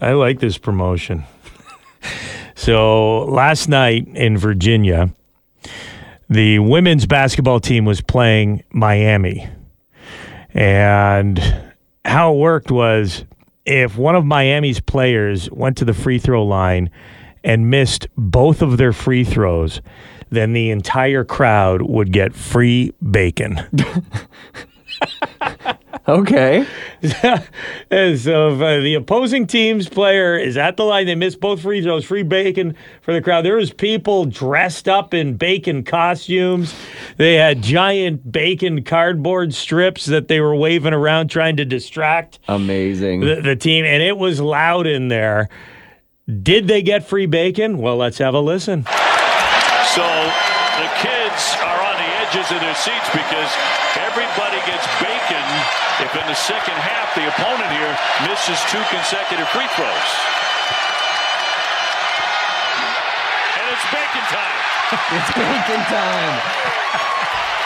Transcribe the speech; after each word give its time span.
I 0.00 0.12
like 0.12 0.40
this 0.40 0.56
promotion. 0.56 1.24
so 2.54 3.24
last 3.24 3.68
night 3.68 4.08
in 4.14 4.38
Virginia, 4.38 5.10
the 6.30 6.60
women's 6.60 7.04
basketball 7.04 7.60
team 7.60 7.84
was 7.84 8.00
playing 8.00 8.62
Miami. 8.70 9.48
And 10.54 11.38
how 12.04 12.32
it 12.32 12.38
worked 12.38 12.70
was 12.70 13.24
if 13.66 13.98
one 13.98 14.14
of 14.14 14.24
Miami's 14.24 14.80
players 14.80 15.50
went 15.50 15.76
to 15.78 15.84
the 15.84 15.94
free 15.94 16.18
throw 16.18 16.44
line 16.44 16.90
and 17.44 17.70
missed 17.70 18.06
both 18.16 18.62
of 18.62 18.78
their 18.78 18.92
free 18.92 19.24
throws, 19.24 19.82
then 20.30 20.54
the 20.54 20.70
entire 20.70 21.24
crowd 21.24 21.82
would 21.82 22.12
get 22.12 22.34
free 22.34 22.92
bacon. 23.10 23.60
Okay. 26.08 26.66
And 27.90 28.18
so 28.18 28.54
if 28.54 28.60
uh, 28.60 28.80
the 28.80 28.94
opposing 28.94 29.46
team's 29.46 29.88
player 29.88 30.36
is 30.36 30.56
at 30.56 30.76
the 30.76 30.84
line, 30.84 31.06
they 31.06 31.14
miss 31.14 31.36
both 31.36 31.60
free 31.60 31.82
throws, 31.82 32.04
free 32.04 32.22
bacon 32.22 32.74
for 33.02 33.12
the 33.12 33.20
crowd. 33.20 33.44
There 33.44 33.56
was 33.56 33.72
people 33.72 34.24
dressed 34.24 34.88
up 34.88 35.12
in 35.12 35.36
bacon 35.36 35.84
costumes. 35.84 36.74
They 37.18 37.34
had 37.34 37.62
giant 37.62 38.32
bacon 38.32 38.82
cardboard 38.82 39.52
strips 39.52 40.06
that 40.06 40.28
they 40.28 40.40
were 40.40 40.56
waving 40.56 40.94
around 40.94 41.28
trying 41.28 41.56
to 41.58 41.64
distract 41.64 42.38
Amazing. 42.48 43.20
the, 43.20 43.40
the 43.42 43.56
team, 43.56 43.84
and 43.84 44.02
it 44.02 44.16
was 44.16 44.40
loud 44.40 44.86
in 44.86 45.08
there. 45.08 45.48
Did 46.42 46.66
they 46.66 46.82
get 46.82 47.06
free 47.06 47.26
bacon? 47.26 47.78
Well, 47.78 47.96
let's 47.96 48.18
have 48.18 48.34
a 48.34 48.40
listen. 48.40 48.84
So 48.84 50.02
the 50.02 50.88
kids 50.96 51.56
are 51.60 51.71
on 52.32 52.38
the 52.38 52.40
edges 52.40 52.52
of 52.52 52.60
their 52.60 52.74
seats 52.74 53.08
because 53.12 53.50
everybody 54.00 54.56
gets 54.64 54.86
bacon 55.00 55.44
if 56.00 56.10
in 56.16 56.26
the 56.26 56.34
second 56.34 56.74
half 56.74 57.14
the 57.14 57.28
opponent 57.28 57.70
here 57.72 57.92
misses 58.28 58.58
two 58.70 58.80
consecutive 58.88 59.48
free 59.48 59.68
throws. 59.76 60.10
And 63.56 63.64
it's 63.68 63.86
bacon 63.92 64.24
time. 64.32 64.60
it's 65.16 65.30
bacon 65.36 65.82
time. 65.92 66.34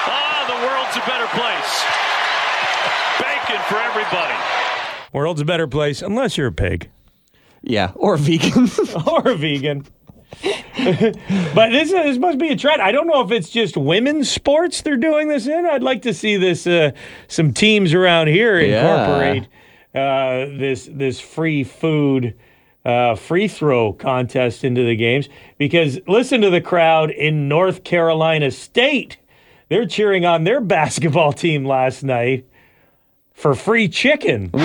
Ah, 0.08 0.44
the 0.48 0.58
world's 0.66 0.96
a 0.96 1.04
better 1.06 1.26
place. 1.34 1.84
Bacon 3.22 3.62
for 3.68 3.78
everybody. 3.78 4.34
World's 5.12 5.40
a 5.40 5.44
better 5.44 5.66
place, 5.66 6.02
unless 6.02 6.36
you're 6.36 6.48
a 6.48 6.52
pig 6.52 6.90
Yeah, 7.62 7.92
or 7.94 8.16
vegan. 8.16 8.68
or 9.06 9.28
a 9.30 9.34
vegan. 9.36 9.86
but 11.54 11.70
this, 11.70 11.90
this 11.90 12.18
must 12.18 12.38
be 12.38 12.48
a 12.48 12.56
trend. 12.56 12.82
I 12.82 12.92
don't 12.92 13.06
know 13.06 13.22
if 13.22 13.30
it's 13.30 13.48
just 13.50 13.76
women's 13.76 14.30
sports 14.30 14.82
they're 14.82 14.96
doing 14.96 15.28
this 15.28 15.46
in. 15.46 15.64
I'd 15.66 15.82
like 15.82 16.02
to 16.02 16.12
see 16.14 16.36
this. 16.36 16.66
Uh, 16.66 16.90
some 17.28 17.52
teams 17.52 17.94
around 17.94 18.28
here 18.28 18.60
Yeah. 18.60 18.80
incorporate 18.80 19.48
uh, 19.94 20.58
this 20.58 20.88
this 20.92 21.18
free 21.20 21.64
food 21.64 22.34
uh, 22.84 23.14
free 23.14 23.48
throw 23.48 23.92
contest 23.92 24.62
into 24.62 24.84
the 24.84 24.94
games 24.96 25.28
because 25.58 25.98
listen 26.06 26.40
to 26.42 26.50
the 26.50 26.60
crowd 26.60 27.10
in 27.10 27.48
North 27.48 27.82
Carolina 27.84 28.50
State. 28.50 29.16
They're 29.68 29.86
cheering 29.86 30.24
on 30.26 30.44
their 30.44 30.60
basketball 30.60 31.32
team 31.32 31.64
last 31.64 32.04
night 32.04 32.44
for 33.32 33.54
free 33.54 33.88
chicken. 33.88 34.50
And 34.52 34.62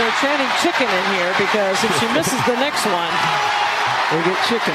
they're 0.00 0.16
chanting 0.20 0.48
chicken 0.62 0.88
in 0.88 1.04
here 1.14 1.34
because 1.38 1.82
if 1.84 1.98
she 2.00 2.06
misses 2.14 2.40
the 2.46 2.54
next 2.56 2.86
one, 2.86 3.12
they 4.10 4.22
get 4.22 4.38
chicken. 4.46 4.74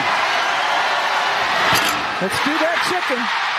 Let's 2.22 2.38
do 2.44 2.52
that 2.60 2.78
chicken. 2.90 3.51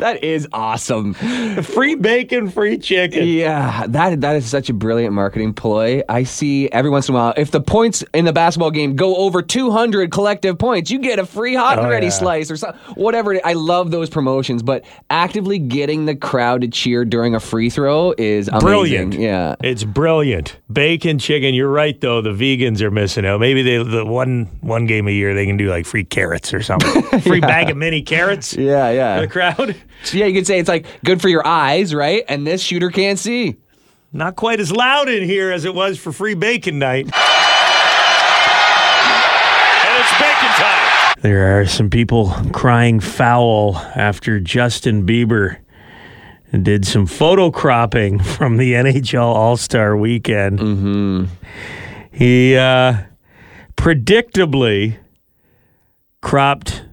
That 0.00 0.22
is 0.24 0.48
awesome. 0.52 1.14
Free 1.14 1.94
bacon, 1.94 2.48
free 2.50 2.78
chicken. 2.78 3.26
Yeah, 3.26 3.86
that 3.88 4.20
that 4.20 4.36
is 4.36 4.46
such 4.46 4.68
a 4.68 4.72
brilliant 4.72 5.14
marketing 5.14 5.54
ploy. 5.54 6.02
I 6.08 6.22
see 6.24 6.68
every 6.70 6.90
once 6.90 7.08
in 7.08 7.14
a 7.14 7.18
while 7.18 7.34
if 7.36 7.50
the 7.50 7.60
points 7.60 8.04
in 8.14 8.24
the 8.24 8.32
basketball 8.32 8.70
game 8.70 8.96
go 8.96 9.16
over 9.16 9.42
200 9.42 10.10
collective 10.10 10.58
points, 10.58 10.90
you 10.90 10.98
get 10.98 11.18
a 11.18 11.26
free 11.26 11.54
hot 11.54 11.78
and 11.78 11.86
Oh, 11.86 11.90
ready 11.90 12.06
yeah. 12.06 12.10
slice 12.12 12.50
or 12.50 12.56
something. 12.56 12.80
Whatever. 12.94 13.34
it- 13.34 13.42
I 13.44 13.52
love 13.54 13.90
those 13.90 14.10
promotions, 14.10 14.62
but 14.62 14.84
actively 15.10 15.58
getting 15.58 16.06
the 16.06 16.14
crowd 16.16 16.60
to 16.62 16.68
cheer 16.68 17.04
during 17.04 17.34
a 17.34 17.40
free 17.40 17.70
throw 17.70 18.14
is 18.18 18.48
amazing. 18.48 18.66
Brilliant. 18.66 19.14
Yeah. 19.14 19.54
It's 19.62 19.84
brilliant. 19.84 20.56
Bacon, 20.72 21.18
chicken. 21.18 21.54
You're 21.54 21.70
right 21.70 22.00
though. 22.00 22.20
The 22.20 22.30
vegans 22.30 22.80
are 22.80 22.90
missing 22.90 23.24
out. 23.26 23.40
Maybe 23.40 23.62
they 23.62 23.82
the 23.82 24.04
one 24.04 24.48
one 24.60 24.86
game 24.86 25.08
a 25.08 25.10
year 25.10 25.34
they 25.34 25.46
can 25.46 25.56
do 25.56 25.68
like 25.68 25.86
free 25.86 26.04
carrots 26.04 26.52
or 26.54 26.62
something. 26.62 27.02
Free 27.20 27.40
bag 27.40 27.70
of 27.70 27.76
mini 27.76 28.02
carrots 28.02 28.54
Yeah, 28.54 28.90
yeah. 28.90 29.20
the 29.20 29.28
crowd. 29.28 29.74
So, 30.04 30.18
yeah, 30.18 30.26
you 30.26 30.34
could 30.34 30.46
say 30.46 30.58
it's 30.58 30.68
like 30.68 30.86
good 31.04 31.20
for 31.20 31.28
your 31.28 31.46
eyes, 31.46 31.94
right? 31.94 32.24
And 32.28 32.46
this 32.46 32.62
shooter 32.62 32.90
can't 32.90 33.18
see. 33.18 33.56
Not 34.12 34.36
quite 34.36 34.60
as 34.60 34.72
loud 34.72 35.08
in 35.08 35.24
here 35.24 35.50
as 35.52 35.64
it 35.64 35.74
was 35.74 35.98
for 35.98 36.12
free 36.12 36.34
bacon 36.34 36.78
night. 36.78 37.06
And 37.06 37.12
it's 39.98 40.12
bacon 40.18 40.48
time. 40.56 41.14
There 41.20 41.60
are 41.60 41.66
some 41.66 41.90
people 41.90 42.32
crying 42.52 43.00
foul 43.00 43.76
after 43.76 44.40
Justin 44.40 45.06
Bieber 45.06 45.58
did 46.62 46.86
some 46.86 47.06
photo 47.06 47.50
cropping 47.50 48.18
from 48.22 48.56
the 48.56 48.72
NHL 48.72 49.20
All 49.22 49.56
Star 49.56 49.96
weekend. 49.96 50.58
Mm-hmm. 50.60 51.24
He 52.12 52.56
uh, 52.56 52.94
predictably 53.76 54.96
cropped 56.22 56.85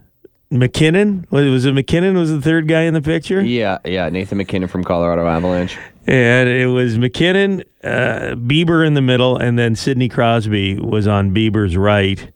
MacKinnon. 0.54 1.28
Was 1.30 1.66
it 1.66 1.74
MacKinnon? 1.74 2.16
Was 2.18 2.32
the 2.32 2.42
third 2.42 2.68
guy 2.68 2.82
in 2.82 2.94
the 2.94 3.02
picture? 3.02 3.42
Yeah, 3.42 3.80
yeah. 3.86 4.10
Nathan 4.10 4.38
MacKinnon 4.38 4.70
from 4.70 4.84
Colorado 4.84 5.26
Avalanche. 5.28 5.78
And 6.06 6.50
it 6.50 6.68
was 6.68 6.98
MacKinnon, 6.98 7.64
uh, 7.84 8.36
Bieber 8.36 8.86
in 8.86 8.94
the 8.94 9.02
middle, 9.02 9.38
and 9.38 9.58
then 9.58 9.76
Sidney 9.76 10.10
Crosby 10.10 10.78
was 10.78 11.08
on 11.08 11.34
Bieber's 11.34 11.78
right. 11.78 12.32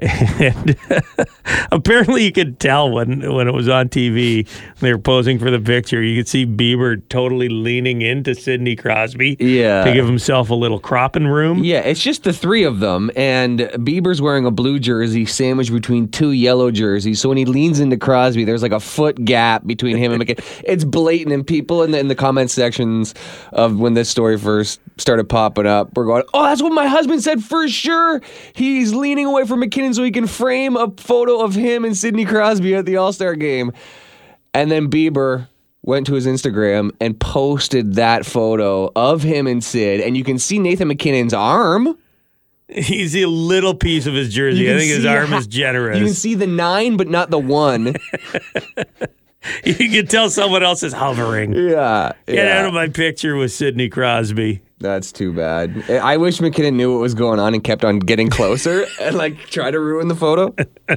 And 0.00 0.76
apparently, 1.72 2.24
you 2.24 2.32
could 2.32 2.58
tell 2.58 2.90
when 2.90 3.32
when 3.34 3.48
it 3.48 3.52
was 3.54 3.68
on 3.68 3.88
TV, 3.88 4.48
they 4.80 4.92
were 4.92 4.98
posing 4.98 5.38
for 5.38 5.50
the 5.50 5.60
picture. 5.60 6.02
You 6.02 6.20
could 6.20 6.28
see 6.28 6.46
Bieber 6.46 7.00
totally 7.08 7.48
leaning 7.48 8.02
into 8.02 8.34
Sidney 8.34 8.76
Crosby, 8.76 9.36
Yeah. 9.38 9.84
to 9.84 9.92
give 9.92 10.06
himself 10.06 10.50
a 10.50 10.54
little 10.54 10.78
cropping 10.78 11.26
room. 11.26 11.62
Yeah, 11.64 11.80
it's 11.80 12.02
just 12.02 12.24
the 12.24 12.32
three 12.32 12.64
of 12.64 12.80
them, 12.80 13.10
and 13.16 13.60
Bieber's 13.60 14.22
wearing 14.22 14.46
a 14.46 14.50
blue 14.50 14.78
jersey 14.78 15.26
sandwiched 15.26 15.72
between 15.72 16.08
two 16.08 16.32
yellow 16.32 16.70
jerseys. 16.70 17.20
So 17.20 17.28
when 17.28 17.38
he 17.38 17.44
leans 17.44 17.80
into 17.80 17.96
Crosby, 17.96 18.44
there's 18.44 18.62
like 18.62 18.72
a 18.72 18.80
foot 18.80 19.22
gap 19.24 19.66
between 19.66 19.96
him 19.96 20.12
and 20.12 20.18
MacKinnon. 20.18 20.44
It's 20.64 20.84
blatant, 20.84 21.32
and 21.32 21.46
people 21.46 21.82
in 21.82 21.90
the 21.90 21.98
in 21.98 22.08
the 22.08 22.14
comment 22.14 22.50
sections 22.50 23.14
of 23.52 23.78
when 23.78 23.94
this 23.94 24.08
story 24.08 24.38
first 24.38 24.80
started 24.98 25.28
popping 25.28 25.66
up 25.66 25.94
were 25.96 26.04
going, 26.04 26.22
"Oh, 26.32 26.44
that's 26.44 26.62
what 26.62 26.72
my 26.72 26.86
husband 26.86 27.22
said 27.22 27.42
for 27.42 27.68
sure." 27.68 28.20
He's 28.54 28.94
leaning 28.94 29.26
away 29.26 29.44
from 29.46 29.60
MacKinnon 29.60 29.89
so 29.94 30.02
he 30.02 30.10
can 30.10 30.26
frame 30.26 30.76
a 30.76 30.90
photo 30.96 31.40
of 31.42 31.54
him 31.54 31.84
and 31.84 31.96
Sidney 31.96 32.24
Crosby 32.24 32.74
at 32.74 32.86
the 32.86 32.96
All 32.96 33.12
Star 33.12 33.34
game, 33.34 33.72
and 34.54 34.70
then 34.70 34.90
Bieber 34.90 35.48
went 35.82 36.06
to 36.06 36.14
his 36.14 36.26
Instagram 36.26 36.90
and 37.00 37.18
posted 37.18 37.94
that 37.94 38.26
photo 38.26 38.90
of 38.94 39.22
him 39.22 39.46
and 39.46 39.62
Sid, 39.64 40.00
and 40.00 40.16
you 40.16 40.24
can 40.24 40.38
see 40.38 40.58
Nathan 40.58 40.88
MacKinnon's 40.88 41.34
arm. 41.34 41.96
He's 42.68 43.16
a 43.16 43.26
little 43.26 43.74
piece 43.74 44.06
of 44.06 44.14
his 44.14 44.32
jersey. 44.32 44.72
I 44.72 44.78
think 44.78 44.92
his 44.92 45.04
arm 45.04 45.28
ha- 45.30 45.38
is 45.38 45.46
generous. 45.48 45.98
You 45.98 46.04
can 46.04 46.14
see 46.14 46.34
the 46.36 46.46
nine, 46.46 46.96
but 46.96 47.08
not 47.08 47.30
the 47.30 47.38
one. 47.38 47.96
you 49.64 49.74
can 49.74 50.06
tell 50.06 50.30
someone 50.30 50.62
else 50.62 50.82
is 50.82 50.92
hovering. 50.92 51.52
yeah, 51.52 52.12
Get 52.26 52.36
yeah. 52.36 52.58
out 52.58 52.66
of 52.66 52.74
my 52.74 52.88
picture 52.88 53.36
with 53.36 53.52
Sidney 53.52 53.88
Crosby. 53.88 54.62
That's 54.80 55.12
too 55.12 55.32
bad. 55.34 55.88
I 55.90 56.16
wish 56.16 56.40
MacKinnon 56.40 56.76
knew 56.76 56.92
what 56.92 57.00
was 57.02 57.14
going 57.14 57.38
on 57.38 57.52
and 57.54 57.62
kept 57.62 57.84
on 57.84 57.98
getting 57.98 58.30
closer 58.30 58.86
and 59.00 59.14
like 59.14 59.38
try 59.46 59.70
to 59.70 59.78
ruin 59.78 60.08
the 60.08 60.14
photo. 60.16 60.54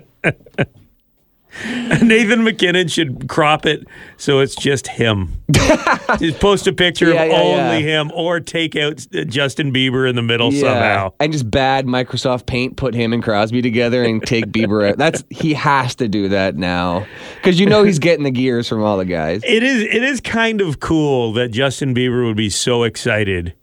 Nathan 2.01 2.43
MacKinnon 2.43 2.87
should 2.87 3.29
crop 3.29 3.67
it 3.67 3.85
so 4.17 4.39
it's 4.39 4.55
just 4.55 4.87
him. 4.87 5.33
just 6.17 6.39
post 6.39 6.65
a 6.65 6.73
picture 6.73 7.13
Yeah, 7.13 7.23
of 7.23 7.31
yeah, 7.31 7.37
only 7.37 7.85
yeah. 7.85 8.01
him, 8.01 8.11
or 8.15 8.39
take 8.39 8.75
out 8.75 9.05
uh, 9.13 9.23
Justin 9.25 9.71
Bieber 9.71 10.09
in 10.09 10.15
the 10.15 10.23
middle 10.23 10.51
somehow. 10.51 11.13
And 11.19 11.31
just 11.31 11.51
bad 11.51 11.85
Microsoft 11.85 12.47
Paint 12.47 12.77
put 12.77 12.95
him 12.95 13.13
and 13.13 13.21
Crosby 13.21 13.61
together 13.61 14.03
and 14.03 14.19
take 14.25 14.45
Bieber 14.47 14.89
out. 14.89 14.97
That's 14.97 15.23
he 15.29 15.53
has 15.53 15.93
to 15.95 16.07
do 16.07 16.29
that 16.29 16.55
now 16.55 17.05
because 17.35 17.59
you 17.59 17.67
know 17.67 17.83
he's 17.83 17.99
getting 17.99 18.23
the 18.23 18.31
gears 18.31 18.67
from 18.67 18.81
all 18.81 18.97
the 18.97 19.05
guys. 19.05 19.41
It 19.43 19.61
is. 19.61 19.83
It 19.83 20.01
is 20.03 20.21
kind 20.21 20.59
of 20.59 20.79
cool 20.79 21.33
that 21.33 21.49
Justin 21.49 21.93
Bieber 21.93 22.25
would 22.25 22.37
be 22.37 22.49
so 22.49 22.81
excited 22.81 23.53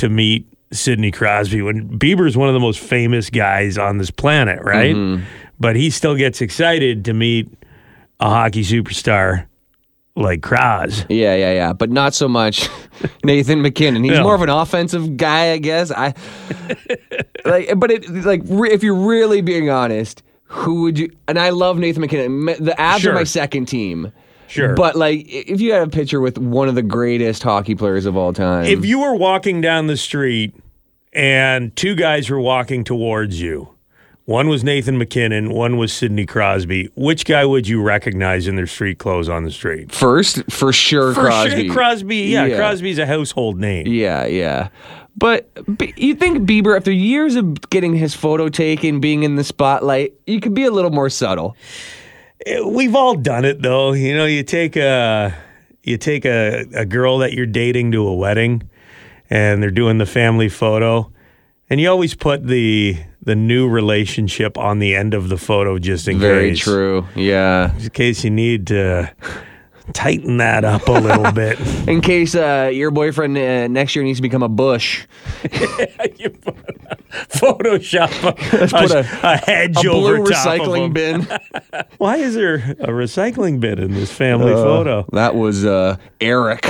to 0.00 0.08
meet 0.08 0.46
Sidney 0.72 1.10
Crosby 1.10 1.62
when 1.62 1.88
Bieber's 1.98 2.36
one 2.36 2.48
of 2.48 2.54
the 2.54 2.60
most 2.60 2.80
famous 2.80 3.30
guys 3.30 3.78
on 3.78 3.98
this 3.98 4.10
planet, 4.10 4.60
right? 4.62 4.94
Mm-hmm. 4.94 5.24
But 5.58 5.76
he 5.76 5.90
still 5.90 6.14
gets 6.16 6.40
excited 6.40 7.04
to 7.06 7.14
meet 7.14 7.48
a 8.20 8.28
hockey 8.28 8.62
superstar 8.62 9.46
like 10.16 10.42
Cros. 10.42 11.04
Yeah, 11.08 11.34
yeah, 11.34 11.52
yeah, 11.52 11.72
but 11.72 11.90
not 11.90 12.14
so 12.14 12.28
much 12.28 12.68
Nathan 13.24 13.62
MacKinnon. 13.62 14.04
He's 14.04 14.12
No. 14.18 14.22
more 14.24 14.34
of 14.34 14.42
an 14.42 14.48
offensive 14.48 15.16
guy, 15.16 15.52
I 15.52 15.58
guess. 15.58 15.90
I 15.90 16.14
like, 17.44 17.72
but 17.78 17.90
it 17.90 18.08
like 18.24 18.42
re- 18.44 18.70
if 18.72 18.82
you're 18.82 18.94
really 18.94 19.40
being 19.40 19.70
honest, 19.70 20.22
who 20.44 20.82
would 20.82 20.98
you? 20.98 21.10
And 21.28 21.38
I 21.38 21.50
love 21.50 21.78
Nathan 21.78 22.00
MacKinnon. 22.02 22.46
The 22.46 22.74
Avs 22.78 23.00
Sure. 23.00 23.12
are 23.12 23.14
my 23.14 23.24
second 23.24 23.66
team. 23.66 24.12
Sure. 24.50 24.74
But 24.74 24.96
like, 24.96 25.24
if 25.28 25.60
you 25.60 25.72
had 25.72 25.82
a 25.82 25.88
picture 25.90 26.20
with 26.20 26.36
one 26.38 26.68
of 26.68 26.74
the 26.74 26.82
greatest 26.82 27.42
hockey 27.42 27.74
players 27.74 28.04
of 28.06 28.16
all 28.16 28.32
time, 28.32 28.64
If 28.66 28.84
you 28.84 28.98
were 29.00 29.14
walking 29.14 29.60
down 29.60 29.86
the 29.86 29.96
street 29.96 30.54
and 31.12 31.74
two 31.76 31.94
guys 31.94 32.28
were 32.30 32.40
walking 32.40 32.84
towards 32.84 33.40
you, 33.40 33.68
one 34.26 34.48
was 34.48 34.62
Nathan 34.62 34.96
MacKinnon, 34.98 35.50
one 35.50 35.76
was 35.76 35.92
Sidney 35.92 36.24
Crosby, 36.26 36.88
which 36.94 37.24
guy 37.24 37.44
would 37.44 37.66
you 37.66 37.82
recognize 37.82 38.46
in 38.46 38.54
their 38.56 38.66
street 38.66 38.98
clothes 38.98 39.28
on 39.28 39.44
the 39.44 39.50
street? 39.50 39.90
first 39.92 40.42
for 40.50 40.72
sure, 40.72 41.14
For 41.14 41.22
Crosby. 41.22 41.66
sure, 41.66 41.74
Crosby. 41.74 42.16
Yeah, 42.18 42.46
Yeah. 42.46 42.56
Crosby's 42.56 42.98
a 42.98 43.06
household 43.06 43.58
name. 43.58 43.86
Yeah, 43.88 44.26
yeah. 44.26 44.68
But 45.16 45.48
B- 45.78 45.92
you 45.96 46.14
think 46.14 46.48
Bieber, 46.48 46.76
after 46.76 46.92
years 46.92 47.34
of 47.34 47.68
getting 47.70 47.94
his 47.94 48.14
photo 48.14 48.48
taken, 48.48 49.00
being 49.00 49.24
in 49.24 49.34
the 49.34 49.42
spotlight, 49.44 50.14
you 50.26 50.40
could 50.40 50.54
be 50.54 50.64
a 50.64 50.70
little 50.70 50.92
more 50.92 51.10
subtle. 51.10 51.56
Eh, 52.46 52.60
We've 52.60 52.94
all 52.94 53.14
done 53.14 53.44
it 53.44 53.62
though. 53.62 53.92
You 53.92 54.16
know, 54.16 54.26
you 54.26 54.42
take 54.42 54.76
a 54.76 55.34
you 55.82 55.96
take 55.96 56.24
a, 56.24 56.64
a 56.74 56.84
girl 56.84 57.18
that 57.18 57.32
you're 57.32 57.46
dating 57.46 57.92
to 57.92 58.06
a 58.06 58.14
wedding 58.14 58.68
and 59.28 59.62
they're 59.62 59.70
doing 59.70 59.98
the 59.98 60.06
family 60.06 60.48
photo 60.48 61.10
and 61.70 61.80
you 61.80 61.88
always 61.88 62.14
put 62.14 62.46
the 62.46 62.96
the 63.22 63.34
new 63.34 63.68
relationship 63.68 64.56
on 64.56 64.78
the 64.78 64.94
end 64.94 65.14
of 65.14 65.28
the 65.28 65.36
photo 65.36 65.78
just 65.78 66.08
in 66.08 66.18
Very 66.18 66.50
case. 66.50 66.64
Very 66.64 66.76
true. 66.76 67.06
Yeah. 67.14 67.76
In 67.78 67.90
case 67.90 68.24
you 68.24 68.30
need 68.30 68.66
to 68.68 69.12
tighten 69.92 70.38
that 70.38 70.64
up 70.64 70.86
a 70.88 70.92
little 70.92 71.30
bit. 71.44 71.58
In 71.88 72.00
case 72.00 72.34
uh, 72.34 72.70
your 72.72 72.90
boyfriend 72.90 73.36
uh, 73.36 73.68
next 73.68 73.94
year 73.96 74.04
needs 74.04 74.18
to 74.18 74.22
become 74.22 74.42
a 74.42 74.48
bush, 74.48 75.06
You 76.18 76.30
put 76.30 76.56
a- 76.58 76.96
Photoshop 77.30 78.10
a, 78.28 78.32
put 78.68 78.90
a, 78.92 78.98
a- 79.00 79.32
a 79.32 79.36
hedge 79.36 79.84
a 79.84 79.90
over 79.90 80.16
blue 80.18 80.26
top 80.30 80.46
of 80.46 80.52
recycling 80.68 80.84
him. 80.86 80.92
bin. 80.92 81.28
Why 81.98 82.16
is 82.16 82.34
there 82.34 82.54
a 82.54 82.88
recycling 82.88 83.58
bin 83.60 83.78
in 83.78 83.92
this 83.94 84.12
family 84.12 84.52
Uh, 84.52 84.56
photo? 84.62 85.06
That 85.12 85.34
was 85.34 85.64
uh, 85.64 85.96
Eric. 86.20 86.62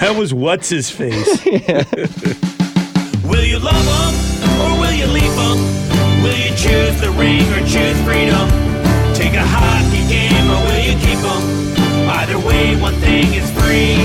That 0.00 0.14
was 0.16 0.32
what's 0.32 0.68
his 0.68 0.90
face. 0.90 1.44
Will 3.24 3.44
you 3.44 3.58
love 3.58 3.84
them 3.84 4.60
or 4.60 4.80
will 4.80 4.92
you 4.92 5.06
leave 5.06 5.34
them? 5.36 5.58
Will 6.22 6.36
you 6.36 6.50
choose 6.56 7.00
the 7.00 7.10
ring 7.16 7.42
or 7.52 7.60
choose 7.66 7.98
freedom? 8.02 8.48
Take 9.14 9.34
a 9.34 9.44
hockey 9.44 10.02
Either 12.60 12.74
way, 12.74 12.80
one 12.80 12.94
thing 12.96 13.32
is 13.34 13.50
free. 13.52 13.96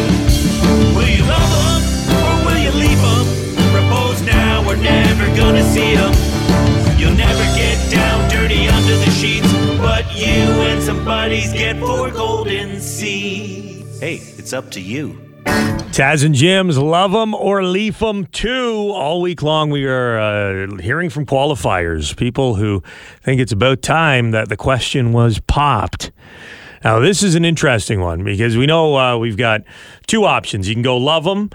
Will 0.95 1.09
you 1.09 1.23
love 1.25 1.49
them 1.51 1.81
or 2.23 2.45
will 2.45 2.57
you 2.57 2.71
leave 2.71 3.01
them? 3.01 3.25
Propose 3.71 4.21
now, 4.21 4.65
we're 4.65 4.77
never 4.77 5.25
gonna 5.35 5.63
see 5.63 5.95
them. 5.95 6.13
You'll 6.97 7.17
never 7.17 7.43
get 7.55 7.91
down 7.91 8.29
dirty 8.29 8.67
under 8.67 8.95
the 8.97 9.11
sheets, 9.11 9.51
but 9.77 10.05
you 10.15 10.43
and 10.69 10.81
some 10.81 11.03
buddies 11.03 11.51
get 11.51 11.77
four 11.79 12.09
golden 12.11 12.79
seeds. 12.79 13.99
Hey, 13.99 14.15
it's 14.37 14.53
up 14.53 14.71
to 14.71 14.81
you. 14.81 15.21
Taz 15.45 16.25
and 16.25 16.35
Jim's 16.35 16.77
love 16.77 17.11
them 17.11 17.33
or 17.33 17.63
leave 17.63 17.99
them 17.99 18.25
too. 18.25 18.91
All 18.93 19.21
week 19.21 19.41
long, 19.41 19.69
we 19.69 19.85
are 19.85 20.19
uh, 20.19 20.77
hearing 20.77 21.09
from 21.09 21.25
qualifiers, 21.25 22.15
people 22.15 22.55
who 22.55 22.83
think 23.21 23.41
it's 23.41 23.51
about 23.51 23.81
time 23.81 24.31
that 24.31 24.49
the 24.49 24.57
question 24.57 25.13
was 25.13 25.39
popped. 25.39 26.11
Now, 26.85 26.99
this 26.99 27.23
is 27.23 27.33
an 27.33 27.43
interesting 27.43 27.99
one 27.99 28.23
because 28.23 28.55
we 28.55 28.67
know 28.67 28.95
uh, 28.95 29.17
we've 29.17 29.37
got 29.37 29.63
two 30.05 30.25
options. 30.25 30.69
You 30.69 30.75
can 30.75 30.83
go 30.83 30.97
love 30.97 31.23
them, 31.23 31.49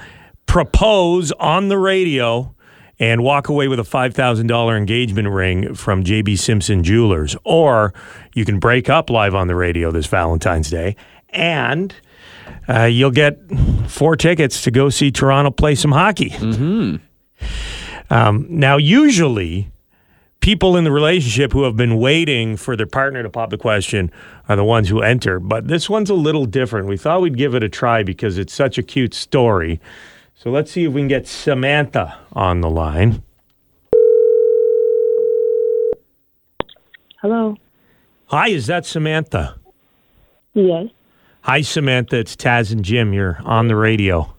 propose 0.47 1.31
on 1.31 1.69
the 1.69 1.79
radio, 1.79 2.53
and 2.99 3.23
walk 3.23 3.49
away 3.49 3.69
with 3.69 3.79
a 3.79 3.85
$5,000 3.85 4.77
engagement 4.77 5.29
ring 5.29 5.73
from 5.77 6.03
JB 6.03 6.37
Simpson 6.37 6.83
Jewelers. 6.83 7.37
Or 7.45 7.95
you 8.35 8.45
can 8.45 8.59
break 8.59 8.91
up 8.91 9.09
live 9.09 9.37
on 9.37 9.47
the 9.47 9.55
radio 9.55 9.93
this 9.93 10.07
Valentine's 10.07 10.69
Day 10.69 10.97
and 11.29 11.95
uh, 12.69 12.87
you'll 12.87 13.13
get 13.13 13.39
four 13.87 14.17
tickets 14.17 14.63
to 14.63 14.73
go 14.73 14.91
see 14.91 15.13
Toronto 15.13 15.53
play 15.53 15.77
some 15.77 15.93
hockey. 15.93 16.31
Mm-hmm. 16.31 16.97
Um, 18.13 18.47
now, 18.51 18.79
usually, 18.79 19.71
people 20.41 20.77
in 20.77 20.85
the 20.85 20.93
relationship 20.93 21.53
who 21.53 21.65
have 21.65 21.77
been 21.77 21.99
waiting 21.99 22.57
for 22.57 22.77
their 22.77 22.87
partner 22.87 23.23
to 23.23 23.31
pop 23.31 23.51
the 23.51 23.59
question 23.59 24.11
are 24.49 24.57
the 24.57 24.65
ones 24.65 24.89
who 24.89 25.03
enter. 25.03 25.39
But 25.39 25.69
this 25.69 25.89
one's 25.89 26.11
a 26.11 26.15
little 26.15 26.47
different. 26.47 26.89
We 26.89 26.97
thought 26.97 27.21
we'd 27.21 27.37
give 27.37 27.55
it 27.55 27.63
a 27.63 27.69
try 27.69 28.03
because 28.03 28.39
it's 28.39 28.53
such 28.53 28.79
a 28.79 28.83
cute 28.83 29.15
story. 29.15 29.81
So 30.35 30.51
let's 30.51 30.73
see 30.73 30.85
if 30.85 30.93
we 30.93 31.03
can 31.03 31.09
get 31.09 31.29
Samantha 31.29 32.19
on 32.33 32.63
the 32.63 32.71
line. 32.71 33.23
Hello. 37.21 37.57
Hi, 38.27 38.49
is 38.49 38.67
that 38.69 38.87
Samantha? 38.87 39.57
Yes. 40.55 40.87
Hi, 41.43 41.61
Samantha. 41.61 42.19
It's 42.19 42.35
Taz 42.35 42.73
and 42.73 42.83
Jim. 42.83 43.13
You're 43.13 43.39
on 43.45 43.69
the 43.69 43.77
radio. 43.77 44.35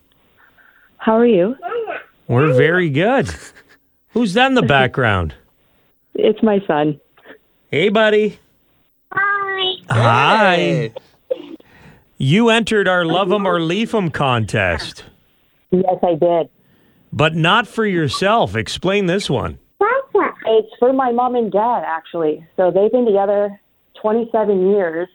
How 0.97 1.17
are 1.17 1.27
you? 1.27 1.55
We're 2.27 2.53
very 2.53 2.89
good. 2.89 3.29
Who's 4.09 4.33
that 4.33 4.47
in 4.47 4.55
the 4.55 4.61
background? 4.61 5.35
It's 6.15 6.41
my 6.43 6.59
son. 6.67 6.99
Hey, 7.69 7.89
buddy. 7.89 8.39
Hi. 9.11 9.73
Hi. 9.89 10.91
You 12.17 12.49
entered 12.49 12.87
our 12.87 13.05
Love 13.05 13.31
'em 13.31 13.45
or 13.47 13.59
Leave 13.59 13.95
'em 13.95 14.09
contest, 14.11 15.05
Yes, 15.71 15.97
I 16.03 16.15
did. 16.15 16.49
but 17.11 17.33
not 17.35 17.65
for 17.67 17.85
yourself. 17.85 18.55
Explain 18.55 19.05
this 19.07 19.29
one. 19.29 19.57
It's 20.45 20.69
for 20.79 20.91
my 20.91 21.11
mom 21.11 21.35
and 21.35 21.51
dad, 21.51 21.83
actually. 21.85 22.45
So 22.57 22.69
they've 22.71 22.91
been 22.91 23.05
together 23.05 23.59
27 24.01 24.69
years, 24.71 25.07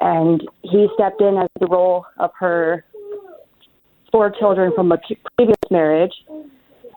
and 0.00 0.46
he 0.62 0.88
stepped 0.94 1.20
in 1.22 1.38
as 1.38 1.48
the 1.58 1.66
role 1.66 2.04
of 2.18 2.30
her 2.38 2.84
four 4.12 4.30
children 4.30 4.72
from 4.74 4.92
a 4.92 4.98
previous 5.36 5.56
marriage, 5.70 6.12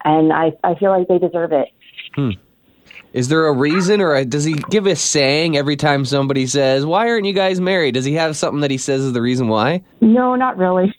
and 0.04 0.34
I, 0.34 0.52
I 0.64 0.76
feel 0.76 0.92
like 0.92 1.08
they 1.08 1.18
deserve 1.20 1.52
it. 1.54 1.70
Hmm. 2.16 2.32
Is 3.14 3.28
there 3.28 3.46
a 3.48 3.52
reason, 3.54 4.00
or 4.00 4.24
does 4.24 4.46
he 4.46 4.54
give 4.70 4.86
a 4.88 4.96
saying 4.96 5.58
every 5.58 5.76
time 5.76 6.06
somebody 6.06 6.48
says, 6.48 6.86
"Why 6.86 7.10
aren't 7.10 7.26
you 7.26 7.34
guys 7.34 7.60
married?" 7.60 7.94
Does 7.94 8.06
he 8.06 8.14
have 8.14 8.38
something 8.38 8.62
that 8.62 8.72
he 8.72 8.78
says 8.78 9.02
is 9.02 9.12
the 9.14 9.22
reason 9.22 9.48
why? 9.50 9.84
No, 10.00 10.36
not 10.36 10.58
really. 10.58 10.96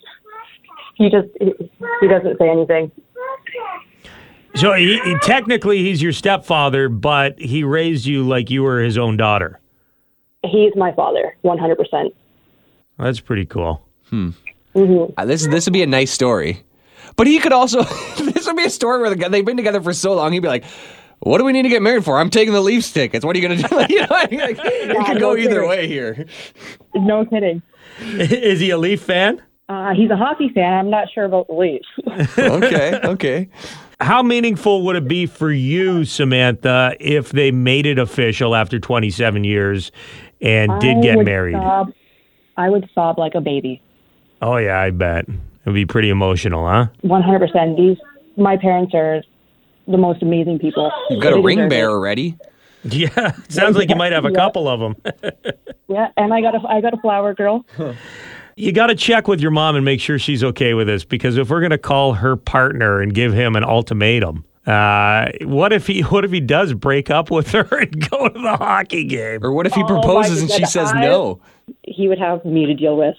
He 0.95 1.09
just 1.09 1.27
he, 1.41 1.51
he 2.01 2.07
doesn't 2.07 2.37
say 2.37 2.49
anything. 2.49 2.91
So 4.55 4.73
he, 4.73 4.99
he- 5.03 5.15
technically, 5.23 5.79
he's 5.83 6.01
your 6.01 6.11
stepfather, 6.11 6.87
but 6.87 7.39
he 7.39 7.63
raised 7.63 8.05
you 8.05 8.23
like 8.27 8.51
you 8.51 8.61
were 8.61 8.81
his 8.81 8.97
own 8.97 9.17
daughter. 9.17 9.59
He's 10.45 10.73
my 10.75 10.91
father, 10.91 11.35
100%. 11.43 12.11
That's 12.99 13.19
pretty 13.21 13.45
cool. 13.45 13.81
Uh, 14.11 15.25
this 15.25 15.47
this 15.47 15.65
would 15.65 15.73
be 15.73 15.81
a 15.81 15.87
nice 15.87 16.11
story, 16.11 16.61
but 17.15 17.25
he 17.25 17.39
could 17.39 17.53
also 17.53 17.81
this 18.19 18.45
would 18.45 18.55
be 18.57 18.65
a 18.65 18.69
story 18.69 19.01
where 19.01 19.15
the 19.15 19.29
they've 19.29 19.45
been 19.45 19.57
together 19.57 19.81
for 19.81 19.93
so 19.93 20.13
long. 20.13 20.31
He'd 20.33 20.41
be 20.41 20.47
like, 20.47 20.65
"What 21.23 21.39
do 21.39 21.45
we 21.45 21.51
need 21.53 21.63
to 21.63 21.69
get 21.69 21.81
married 21.81 22.05
for? 22.05 22.19
I'm 22.19 22.29
taking 22.29 22.53
the 22.53 22.61
Leafs 22.61 22.91
tickets. 22.91 23.25
What 23.25 23.35
are 23.35 23.39
you 23.39 23.47
gonna 23.47 23.61
do?" 23.61 23.85
You 23.93 24.01
know, 24.01 24.07
like, 24.09 24.29
it 24.31 25.05
could 25.05 25.19
go 25.19 25.33
no 25.33 25.37
either 25.37 25.49
kidding. 25.55 25.69
way 25.69 25.87
here. 25.87 26.25
No 26.95 27.25
kidding. 27.25 27.61
Is 27.99 28.59
he 28.59 28.69
a 28.69 28.77
Leaf 28.77 29.01
fan? 29.01 29.41
Uh, 29.69 29.93
he's 29.93 30.09
a 30.09 30.15
hockey 30.17 30.49
fan. 30.49 30.73
I'm 30.73 30.89
not 30.89 31.07
sure 31.13 31.23
about 31.25 31.47
the 31.47 31.53
Leafs. 31.53 31.87
Okay, 32.37 32.99
okay. 33.03 33.49
How 34.01 34.21
meaningful 34.21 34.83
would 34.83 34.95
it 34.97 35.07
be 35.07 35.25
for 35.25 35.51
you, 35.51 36.03
Samantha, 36.03 36.95
if 36.99 37.31
they 37.31 37.51
made 37.51 37.85
it 37.85 37.97
official 37.97 38.55
after 38.55 38.77
27 38.79 39.43
years 39.45 39.91
and 40.41 40.79
did 40.81 40.97
I 40.97 41.01
get 41.01 41.17
would 41.17 41.25
married? 41.25 41.55
Sob, 41.55 41.93
I 42.57 42.69
would 42.69 42.89
sob 42.93 43.17
like 43.17 43.33
a 43.35 43.41
baby. 43.41 43.81
Oh, 44.41 44.57
yeah, 44.57 44.79
I 44.79 44.89
bet. 44.89 45.25
It'd 45.61 45.73
be 45.73 45.85
pretty 45.85 46.09
emotional, 46.09 46.67
huh? 46.67 46.87
100%. 47.05 47.77
These, 47.77 47.97
my 48.35 48.57
parents 48.57 48.93
are 48.93 49.21
the 49.87 49.97
most 49.97 50.21
amazing 50.21 50.59
people. 50.59 50.91
You've 51.09 51.21
got 51.21 51.33
a 51.33 51.41
ring 51.41 51.57
deserve 51.57 51.69
bearer 51.69 51.89
it. 51.89 51.93
already. 51.93 52.37
Yeah, 52.83 53.31
sounds 53.49 53.77
like 53.77 53.89
you 53.89 53.95
might 53.95 54.11
have 54.11 54.25
a 54.25 54.29
Yeah. 54.31 54.35
couple 54.35 54.67
of 54.67 54.79
them. 54.79 54.95
Yeah, 55.87 56.07
and 56.17 56.33
I 56.33 56.41
got 56.41 56.55
a, 56.55 56.67
I 56.67 56.81
got 56.81 56.93
a 56.93 56.97
flower 56.97 57.33
girl. 57.33 57.65
You 58.55 58.71
got 58.71 58.87
to 58.87 58.95
check 58.95 59.27
with 59.27 59.41
your 59.41 59.49
mom 59.49 59.75
and 59.75 59.83
make 59.83 59.99
sure 59.99 60.19
she's 60.19 60.43
okay 60.43 60.75
with 60.75 60.85
this 60.85 61.03
because 61.03 61.37
if 61.37 61.49
we're 61.49 61.59
going 61.59 61.71
to 61.71 61.77
call 61.79 62.13
her 62.13 62.35
partner 62.35 63.01
and 63.01 63.11
give 63.11 63.33
him 63.33 63.55
an 63.55 63.63
ultimatum, 63.63 64.45
uh, 64.67 65.29
what 65.41 65.73
if 65.73 65.87
he 65.87 66.01
what 66.01 66.23
if 66.23 66.29
he 66.31 66.39
does 66.39 66.71
break 66.75 67.09
up 67.09 67.31
with 67.31 67.49
her 67.49 67.67
and 67.79 68.09
go 68.11 68.29
to 68.29 68.39
the 68.39 68.55
hockey 68.55 69.05
game? 69.05 69.43
Or 69.43 69.51
what 69.51 69.65
if 69.65 69.73
he 69.73 69.81
Oh, 69.81 69.87
proposes 69.87 70.35
my 70.37 70.41
and 70.43 70.51
she 70.51 70.65
says 70.71 70.91
I- 70.93 71.01
no? 71.01 71.41
He 71.81 72.07
would 72.07 72.19
have 72.19 72.45
me 72.45 72.67
to 72.67 72.75
deal 72.75 72.95
with. 72.95 73.15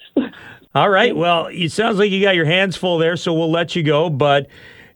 All 0.72 0.88
right. 0.88 1.16
Well, 1.16 1.46
it 1.46 1.72
sounds 1.72 1.98
like 1.98 2.12
you 2.12 2.22
got 2.22 2.36
your 2.36 2.44
hands 2.46 2.76
full 2.76 2.98
there, 2.98 3.16
so 3.16 3.34
we'll 3.34 3.50
let 3.50 3.74
you 3.74 3.82
go. 3.82 4.10
But 4.10 4.46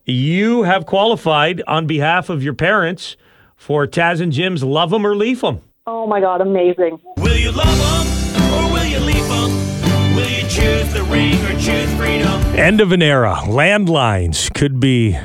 you 0.08 0.62
have 0.62 0.86
qualified 0.86 1.62
on 1.66 1.86
behalf 1.86 2.30
of 2.30 2.42
your 2.42 2.54
parents 2.54 3.16
for 3.56 3.86
Taz 3.86 4.20
and 4.20 4.32
Jim's 4.32 4.64
Love 4.64 4.92
'em 4.92 5.06
or 5.06 5.14
Leave 5.14 5.44
'em. 5.44 5.60
oh 5.86 6.06
my 6.06 6.20
God, 6.20 6.40
amazing. 6.40 6.98
Will 7.18 7.36
you 7.36 7.52
love 7.52 7.66
them 7.66 8.54
or 8.54 8.72
will 8.72 8.84
you 8.84 8.98
leave 9.00 9.28
them? 9.28 10.16
Will 10.16 10.28
you 10.28 10.42
choose 10.48 10.92
the 10.92 11.02
ring 11.04 11.34
or 11.44 11.52
choose 11.60 11.92
freedom? 11.94 12.32
End 12.56 12.80
of 12.80 12.92
an 12.92 13.02
era. 13.02 13.36
Landlines 13.46 14.52
could 14.54 14.80
be 14.80 15.16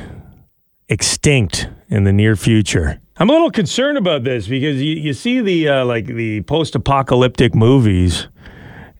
extinct 0.88 1.68
in 1.88 2.04
the 2.04 2.12
near 2.12 2.36
future. 2.36 3.00
I'm 3.16 3.30
a 3.30 3.32
little 3.32 3.50
concerned 3.50 3.96
about 3.98 4.24
this 4.24 4.46
because 4.48 4.82
you, 4.82 4.94
you 4.96 5.12
see 5.12 5.40
the 5.40 5.68
uh, 5.68 5.84
like 5.84 6.06
the 6.06 6.42
post-apocalyptic 6.42 7.54
movies, 7.54 8.28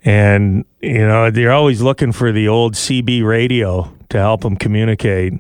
And, 0.06 0.66
you 0.82 0.98
know, 0.98 1.30
they're 1.30 1.52
always 1.52 1.80
looking 1.80 2.12
for 2.12 2.30
the 2.30 2.46
old 2.46 2.74
CB 2.74 3.24
radio 3.24 3.90
to 4.14 4.20
help 4.20 4.42
them 4.42 4.54
communicate. 4.54 5.32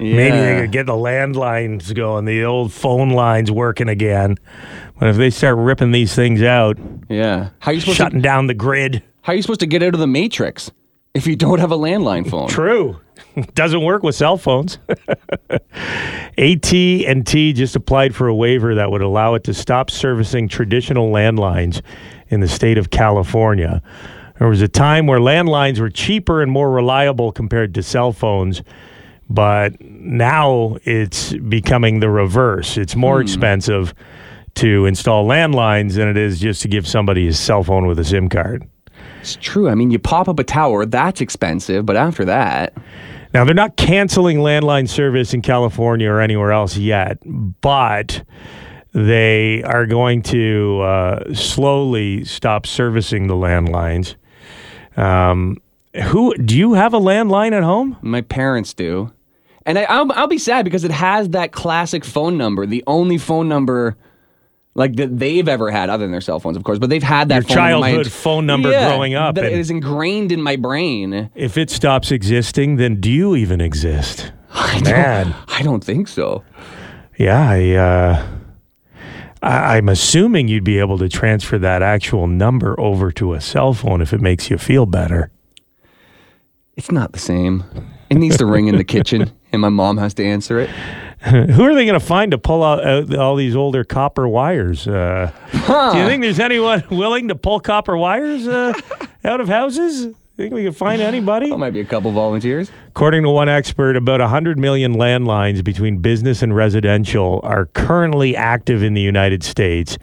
Maybe 0.00 0.36
they 0.36 0.60
could 0.62 0.72
get 0.72 0.86
the 0.86 0.94
landlines 0.94 1.94
going, 1.94 2.24
the 2.24 2.42
old 2.42 2.72
phone 2.72 3.10
lines 3.10 3.52
working 3.52 3.88
again. 3.88 4.36
But 4.98 5.10
if 5.10 5.16
they 5.16 5.30
start 5.30 5.56
ripping 5.58 5.92
these 5.92 6.12
things 6.12 6.42
out, 6.42 6.76
Yeah. 7.08 7.50
How 7.60 7.70
are 7.70 7.74
you 7.74 7.80
supposed 7.80 7.98
shutting 7.98 8.18
to 8.18 8.22
down 8.22 8.48
the 8.48 8.54
grid, 8.54 9.04
How 9.22 9.32
are 9.32 9.36
you 9.36 9.42
supposed 9.42 9.60
to 9.60 9.66
get 9.66 9.80
out 9.84 9.94
of 9.94 10.00
the 10.00 10.08
matrix 10.08 10.72
if 11.14 11.24
you 11.28 11.36
don't 11.36 11.60
have 11.60 11.70
a 11.70 11.78
landline 11.78 12.28
phone? 12.28 12.48
true. 12.48 12.98
Doesn't 13.54 13.82
work 13.84 14.02
with 14.02 14.16
cell 14.16 14.36
phones. 14.36 14.78
AT&T 16.36 17.52
just 17.52 17.76
applied 17.76 18.14
for 18.14 18.26
a 18.26 18.34
waiver 18.34 18.74
that 18.74 18.90
would 18.90 19.02
allow 19.02 19.34
it 19.34 19.44
to 19.44 19.54
stop 19.54 19.88
servicing 19.88 20.48
traditional 20.48 21.10
landlines 21.12 21.80
in 22.28 22.40
the 22.40 22.48
state 22.48 22.76
of 22.76 22.90
California. 22.90 23.82
There 24.38 24.48
was 24.48 24.60
a 24.60 24.68
time 24.68 25.06
where 25.06 25.18
landlines 25.18 25.80
were 25.80 25.90
cheaper 25.90 26.42
and 26.42 26.52
more 26.52 26.70
reliable 26.70 27.32
compared 27.32 27.74
to 27.74 27.82
cell 27.82 28.12
phones, 28.12 28.62
but 29.30 29.80
now 29.80 30.76
it's 30.84 31.32
becoming 31.34 32.00
the 32.00 32.10
reverse. 32.10 32.76
It's 32.76 32.94
more 32.94 33.20
expensive 33.20 33.94
to 34.56 34.86
install 34.86 35.26
landlines 35.26 35.94
than 35.94 36.08
it 36.08 36.16
is 36.16 36.38
just 36.38 36.62
to 36.62 36.68
give 36.68 36.86
somebody 36.86 37.28
a 37.28 37.32
cell 37.32 37.62
phone 37.62 37.86
with 37.86 37.98
a 37.98 38.04
SIM 38.04 38.28
card. 38.28 38.68
It's 39.20 39.36
true. 39.36 39.68
I 39.68 39.74
mean, 39.74 39.90
you 39.90 39.98
pop 39.98 40.28
up 40.28 40.38
a 40.38 40.44
tower, 40.44 40.86
that's 40.86 41.20
expensive, 41.20 41.84
but 41.84 41.96
after 41.96 42.24
that, 42.26 42.72
Now, 43.34 43.44
they're 43.44 43.54
not 43.54 43.76
canceling 43.76 44.38
landline 44.38 44.88
service 44.88 45.34
in 45.34 45.42
California 45.42 46.08
or 46.10 46.20
anywhere 46.20 46.52
else 46.52 46.76
yet, 46.76 47.18
but 47.60 48.22
they 48.92 49.62
are 49.64 49.84
going 49.84 50.22
to 50.22 50.80
uh, 50.80 51.34
slowly 51.34 52.24
stop 52.24 52.66
servicing 52.66 53.26
the 53.26 53.34
landlines. 53.34 54.14
Um, 54.96 55.58
who 56.04 56.34
do 56.36 56.56
you 56.56 56.74
have 56.74 56.94
a 56.94 57.00
landline 57.00 57.52
at 57.52 57.62
home? 57.62 57.96
my 58.02 58.20
parents 58.20 58.74
do. 58.74 59.12
And 59.64 59.78
I, 59.78 59.82
I'll, 59.84 60.10
I'll 60.12 60.26
be 60.28 60.38
sad 60.38 60.64
because 60.64 60.84
it 60.84 60.90
has 60.92 61.30
that 61.30 61.50
classic 61.52 62.04
phone 62.04 62.36
number, 62.38 62.66
the 62.66 62.84
only 62.86 63.18
phone 63.18 63.48
number 63.48 63.96
like 64.74 64.94
that 64.96 65.18
they've 65.18 65.48
ever 65.48 65.70
had, 65.70 65.88
other 65.90 66.04
than 66.04 66.12
their 66.12 66.20
cell 66.20 66.38
phones, 66.38 66.56
of 66.56 66.62
course. 66.64 66.78
But 66.78 66.90
they've 66.90 67.02
had 67.02 67.30
that 67.30 67.48
phone 67.48 67.56
number 67.56 67.78
my 67.80 67.90
childhood 67.92 68.12
phone 68.12 68.46
number 68.46 68.70
Yeah, 68.70 68.88
growing 68.90 69.14
up 69.14 69.34
That 69.34 69.44
and- 69.46 69.54
is 69.54 69.70
ingrained 69.70 70.30
in 70.32 70.40
my 70.42 70.56
brain. 70.56 71.30
If 71.34 71.56
it 71.56 71.70
stops 71.70 72.12
existing, 72.12 72.76
then 72.76 73.00
do 73.00 73.10
you 73.10 73.34
even 73.34 73.60
exist? 73.60 74.32
I 74.52 74.80
Man. 74.84 75.30
don't, 75.30 75.34
I 75.48 75.62
don't 75.62 75.82
think 75.82 76.08
so. 76.08 76.44
Yeah, 77.18 77.50
I, 77.50 77.70
uh, 77.72 78.26
I, 79.42 79.76
I'm 79.76 79.88
assuming 79.88 80.48
you'd 80.48 80.64
be 80.64 80.78
able 80.78 80.98
to 80.98 81.08
transfer 81.08 81.58
that 81.58 81.82
actual 81.82 82.26
number 82.26 82.78
over 82.80 83.10
to 83.12 83.34
a 83.34 83.40
cell 83.40 83.74
phone 83.74 84.00
if 84.00 84.12
it 84.12 84.20
makes 84.20 84.50
you 84.50 84.58
feel 84.58 84.86
better. 84.86 85.30
It's 86.76 86.90
not 86.90 87.12
the 87.12 87.18
same. 87.18 87.64
It 88.10 88.16
needs 88.16 88.36
to 88.38 88.46
ring 88.46 88.68
in 88.68 88.76
the 88.76 88.84
kitchen, 88.84 89.32
and 89.52 89.60
my 89.62 89.68
mom 89.68 89.96
has 89.98 90.14
to 90.14 90.24
answer 90.24 90.58
it. 90.60 90.70
Who 91.26 91.64
are 91.64 91.74
they 91.74 91.86
going 91.86 91.98
to 91.98 92.06
find 92.06 92.30
to 92.32 92.38
pull 92.38 92.62
out, 92.62 92.86
out 92.86 93.12
all 93.16 93.34
these 93.34 93.56
older 93.56 93.82
copper 93.82 94.28
wires? 94.28 94.86
Uh, 94.86 95.32
Do 95.92 95.98
you 95.98 96.06
think 96.06 96.22
there's 96.22 96.38
anyone 96.38 96.84
willing 96.90 97.28
to 97.28 97.34
pull 97.34 97.58
copper 97.58 97.96
wires 97.96 98.46
uh, 98.46 98.74
out 99.24 99.40
of 99.40 99.48
houses? 99.48 100.14
Think 100.36 100.52
we 100.52 100.64
can 100.64 100.72
find 100.72 101.00
anybody? 101.00 101.48
There 101.48 101.56
might 101.56 101.72
be 101.72 101.80
a 101.80 101.84
couple 101.86 102.12
volunteers. 102.12 102.70
According 102.88 103.22
to 103.22 103.30
one 103.30 103.48
expert, 103.48 103.96
about 103.96 104.20
100 104.20 104.58
million 104.58 104.94
landlines 104.94 105.64
between 105.64 105.98
business 105.98 106.42
and 106.42 106.54
residential 106.54 107.40
are 107.42 107.66
currently 107.66 108.36
active 108.36 108.82
in 108.82 108.92
the 108.92 109.00
United 109.00 109.42
States. 109.42 109.96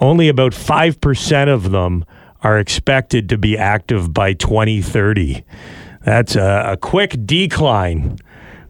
Only 0.00 0.28
about 0.28 0.52
5% 0.52 1.52
of 1.52 1.70
them 1.70 2.06
are 2.42 2.58
expected 2.58 3.28
to 3.28 3.36
be 3.36 3.58
active 3.58 4.14
by 4.14 4.32
2030. 4.32 5.44
That's 6.02 6.34
a, 6.34 6.70
a 6.72 6.76
quick 6.78 7.26
decline 7.26 8.16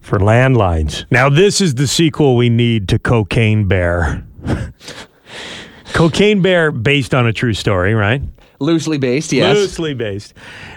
for 0.01 0.19
landlines. 0.19 1.05
Now, 1.13 1.29
this 1.29 1.61
is 1.61 1.77
the 1.77 1.87
sequel 1.87 2.35
we 2.35 2.49
need 2.49 2.89
to 2.89 2.99
Cocaine 2.99 3.69
Bear. 3.69 4.27
Cocaine 5.93 6.43
Bear, 6.43 6.73
based 6.73 7.15
on 7.15 7.25
a 7.25 7.33
true 7.33 7.55
story, 7.55 7.95
right? 7.95 8.21
Loosely 8.61 8.99
based, 8.99 9.33
yes. 9.33 9.57
loosely 9.57 9.95
based. 9.95 10.35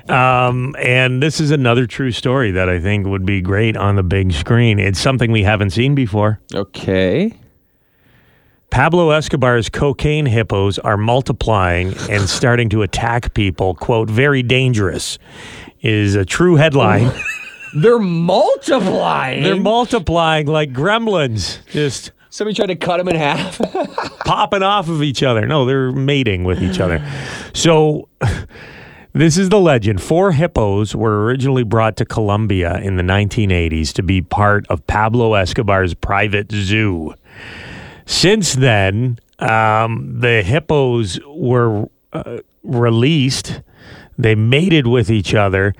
Um, 0.07 0.75
and 0.77 1.21
this 1.21 1.39
is 1.39 1.49
another 1.49 1.87
true 1.87 2.11
story 2.11 2.51
that 2.51 2.69
I 2.69 2.79
think 2.79 3.07
would 3.07 3.25
be 3.25 3.41
great 3.41 3.75
on 3.75 3.95
the 3.95 4.03
big 4.03 4.33
screen. 4.33 4.79
It's 4.79 4.99
something 4.99 5.31
we 5.31 5.43
haven't 5.43 5.71
seen 5.71 5.95
before. 5.95 6.39
Okay. 6.53 7.33
Pablo 8.69 9.09
Escobar's 9.09 9.67
cocaine 9.67 10.25
hippos 10.25 10.79
are 10.79 10.95
multiplying 10.95 11.93
and 12.09 12.29
starting 12.29 12.69
to 12.69 12.83
attack 12.83 13.33
people. 13.33 13.75
Quote, 13.75 14.09
very 14.09 14.43
dangerous 14.43 15.17
is 15.81 16.15
a 16.15 16.23
true 16.23 16.55
headline. 16.55 17.11
They're 17.73 17.99
multiplying. 17.99 19.43
They're 19.43 19.55
multiplying 19.55 20.47
like 20.47 20.71
gremlins, 20.71 21.65
just 21.67 22.11
Somebody 22.31 22.55
tried 22.55 22.67
to 22.67 22.77
cut 22.77 22.97
them 22.97 23.09
in 23.09 23.17
half. 23.17 23.59
popping 24.25 24.63
off 24.63 24.87
of 24.87 25.03
each 25.03 25.21
other. 25.21 25.45
No, 25.45 25.65
they're 25.65 25.91
mating 25.91 26.45
with 26.45 26.63
each 26.63 26.79
other. 26.79 27.05
So 27.53 28.07
this 29.13 29.37
is 29.37 29.49
the 29.49 29.59
legend. 29.59 30.01
Four 30.01 30.31
hippos 30.31 30.95
were 30.95 31.25
originally 31.25 31.63
brought 31.63 31.97
to 31.97 32.05
Colombia 32.05 32.79
in 32.79 32.95
the 32.95 33.03
1980s 33.03 33.91
to 33.93 34.01
be 34.01 34.21
part 34.21 34.65
of 34.67 34.87
Pablo 34.87 35.33
Escobar's 35.33 35.93
private 35.93 36.49
zoo. 36.53 37.13
Since 38.05 38.53
then, 38.53 39.19
um, 39.39 40.21
the 40.21 40.41
hippos 40.41 41.19
were 41.27 41.89
uh, 42.13 42.37
released. 42.63 43.61
They 44.17 44.35
mated 44.35 44.87
with 44.87 45.11
each 45.11 45.35
other. 45.35 45.73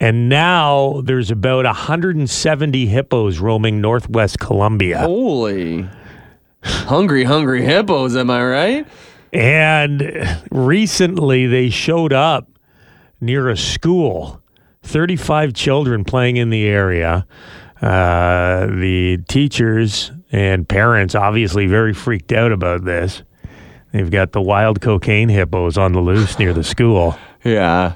And 0.00 0.30
now 0.30 1.02
there's 1.04 1.30
about 1.30 1.66
170 1.66 2.86
hippos 2.86 3.38
roaming 3.38 3.82
northwest 3.82 4.38
Colombia. 4.38 5.00
Holy. 5.00 5.86
Hungry, 6.62 7.24
hungry 7.24 7.62
hippos, 7.64 8.16
am 8.16 8.30
I 8.30 8.44
right? 8.44 8.86
And 9.32 10.40
recently 10.50 11.46
they 11.46 11.68
showed 11.70 12.12
up 12.12 12.48
near 13.20 13.48
a 13.48 13.56
school. 13.56 14.42
35 14.82 15.52
children 15.52 16.04
playing 16.04 16.38
in 16.38 16.48
the 16.48 16.66
area. 16.66 17.26
Uh, 17.82 18.66
the 18.66 19.18
teachers 19.28 20.12
and 20.32 20.68
parents 20.68 21.14
obviously 21.14 21.66
very 21.66 21.92
freaked 21.92 22.32
out 22.32 22.52
about 22.52 22.84
this. 22.84 23.22
They've 23.92 24.10
got 24.10 24.32
the 24.32 24.40
wild 24.40 24.80
cocaine 24.80 25.28
hippos 25.28 25.76
on 25.76 25.92
the 25.92 26.00
loose 26.00 26.38
near 26.38 26.52
the 26.52 26.64
school. 26.64 27.18
Yeah. 27.42 27.94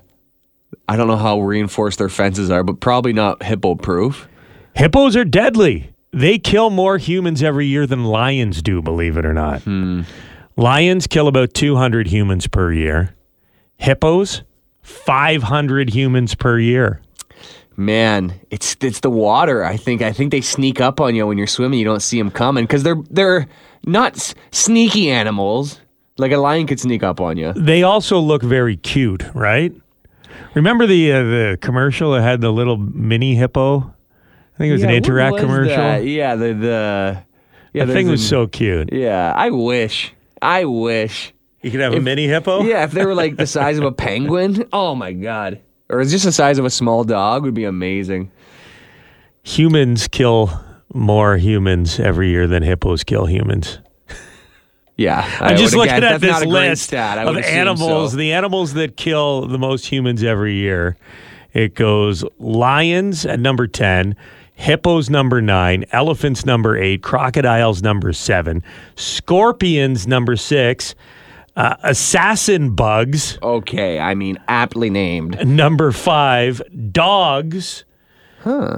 I 0.88 0.97
don't 0.97 1.07
know 1.09 1.16
how 1.16 1.40
reinforced 1.40 1.99
their 1.99 2.09
fences 2.09 2.50
are, 2.50 2.62
but 2.62 2.81
probably 2.81 3.12
not 3.12 3.43
hippo 3.43 3.75
proof. 3.75 4.28
Hippos 4.75 5.16
are 5.16 5.25
deadly. 5.25 5.90
They 6.12 6.38
kill 6.38 6.71
more 6.71 6.99
humans 6.99 7.43
every 7.43 7.66
year 7.66 7.87
than 7.87 8.04
lions 8.04 8.62
do, 8.62 8.81
believe 8.83 9.16
it 9.16 9.26
or 9.26 9.33
not. 9.35 9.62
Hmm. 9.62 10.02
Lions 10.57 11.07
kill 11.09 11.26
about 11.26 11.54
200 11.54 12.07
humans 12.07 12.47
per 12.47 12.73
year. 12.73 13.14
Hippos, 13.78 14.43
500 14.83 15.90
humans 15.90 16.35
per 16.35 16.59
year. 16.59 17.00
Man, 17.76 18.33
it's 18.50 18.76
it's 18.81 19.00
the 19.00 19.11
water. 19.11 19.64
I 19.64 19.76
think 19.76 20.00
I 20.00 20.12
think 20.12 20.31
they 20.31 20.40
sneak 20.40 20.81
up 20.81 21.00
on 21.00 21.16
you 21.16 21.26
when 21.26 21.38
you're 21.38 21.49
swimming. 21.49 21.81
You 21.81 21.85
don't 21.85 22.02
see 22.02 22.19
them 22.19 22.31
coming 22.31 22.62
because 22.64 22.85
they're 22.85 23.02
they're 23.11 23.49
not 23.85 24.14
s- 24.14 24.35
sneaky 24.52 25.11
animals. 25.11 25.81
Like 26.16 26.31
a 26.31 26.37
lion 26.37 26.69
could 26.69 26.78
sneak 26.78 27.02
up 27.02 27.21
on 27.21 27.37
you. 27.37 27.52
They 27.54 27.83
also 27.83 28.21
look 28.21 28.43
very 28.45 28.76
cute, 28.76 29.25
right? 29.35 29.73
Remember 30.55 30.87
the 30.87 31.12
uh, 31.12 31.23
the 31.23 31.59
commercial 31.61 32.12
that 32.12 32.23
had 32.23 32.41
the 32.41 32.53
little 32.53 32.76
mini 32.76 33.35
hippo? 33.35 33.79
I 33.79 34.59
think 34.59 34.71
it 34.71 34.73
was 34.73 34.83
an 34.83 34.91
Interac 34.91 35.38
commercial. 35.38 36.05
Yeah, 36.05 36.37
the 36.37 36.53
the 36.55 37.23
yeah. 37.73 37.85
the 37.85 37.93
thing 37.93 38.09
was 38.09 38.26
so 38.26 38.47
cute. 38.47 38.93
Yeah, 38.93 39.33
I 39.35 39.50
wish. 39.50 40.14
I 40.41 40.64
wish. 40.64 41.33
You 41.62 41.71
could 41.71 41.81
have 41.81 41.95
a 41.95 42.00
mini 42.00 42.26
hippo. 42.26 42.62
Yeah, 42.62 42.85
if 42.85 42.93
they 42.93 43.05
were 43.05 43.14
like 43.14 43.37
the 43.37 43.47
size 43.47 43.79
of 43.79 43.85
a 43.85 43.93
penguin. 44.07 44.69
Oh 44.73 44.95
my 44.95 45.12
god. 45.12 45.61
Or 45.88 46.00
it's 46.00 46.11
just 46.11 46.25
the 46.25 46.33
size 46.33 46.59
of 46.59 46.64
a 46.64 46.71
small 46.71 47.05
dog 47.05 47.43
would 47.43 47.55
be 47.55 47.64
amazing. 47.64 48.31
Humans 49.43 50.09
kill 50.09 50.50
more 50.93 51.37
humans 51.37 51.99
every 51.99 52.31
year 52.31 52.47
than 52.47 52.62
hippos 52.62 53.03
kill 53.05 53.26
humans. 53.26 53.79
Yeah, 54.96 55.28
I 55.40 55.50
I'm 55.50 55.56
just 55.56 55.74
looking 55.74 55.92
at 55.92 56.20
that's 56.20 56.20
this 56.20 56.44
list 56.44 56.94
of 56.94 57.36
animals, 57.38 58.12
so. 58.12 58.16
the 58.16 58.32
animals 58.32 58.74
that 58.74 58.96
kill 58.96 59.46
the 59.46 59.58
most 59.58 59.86
humans 59.86 60.22
every 60.22 60.54
year. 60.54 60.96
It 61.52 61.74
goes 61.74 62.24
lions 62.38 63.24
at 63.26 63.38
number 63.40 63.66
10, 63.66 64.16
hippos 64.54 65.10
number 65.10 65.40
9, 65.40 65.84
elephants 65.92 66.44
number 66.44 66.76
8, 66.76 67.02
crocodiles 67.02 67.82
number 67.82 68.12
7, 68.12 68.62
scorpions 68.96 70.06
number 70.06 70.36
6, 70.36 70.94
uh, 71.56 71.76
assassin 71.84 72.74
bugs 72.74 73.38
Okay, 73.40 74.00
I 74.00 74.14
mean 74.14 74.38
aptly 74.48 74.90
named. 74.90 75.46
number 75.46 75.92
5, 75.92 76.92
dogs 76.92 77.84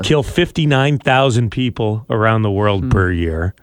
kill 0.02 0.22
59,000 0.22 1.50
people 1.50 2.06
around 2.08 2.42
the 2.42 2.50
world 2.50 2.90
per 2.90 3.10
year. 3.10 3.54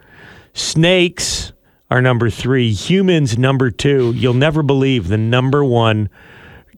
Snakes 0.54 1.53
are 1.92 2.02
number 2.02 2.30
three. 2.30 2.72
Humans, 2.74 3.38
number 3.38 3.70
two. 3.72 4.14
You'll 4.16 4.34
never 4.34 4.64
believe 4.64 5.08
the 5.08 5.18
number 5.18 5.64
one 5.64 6.10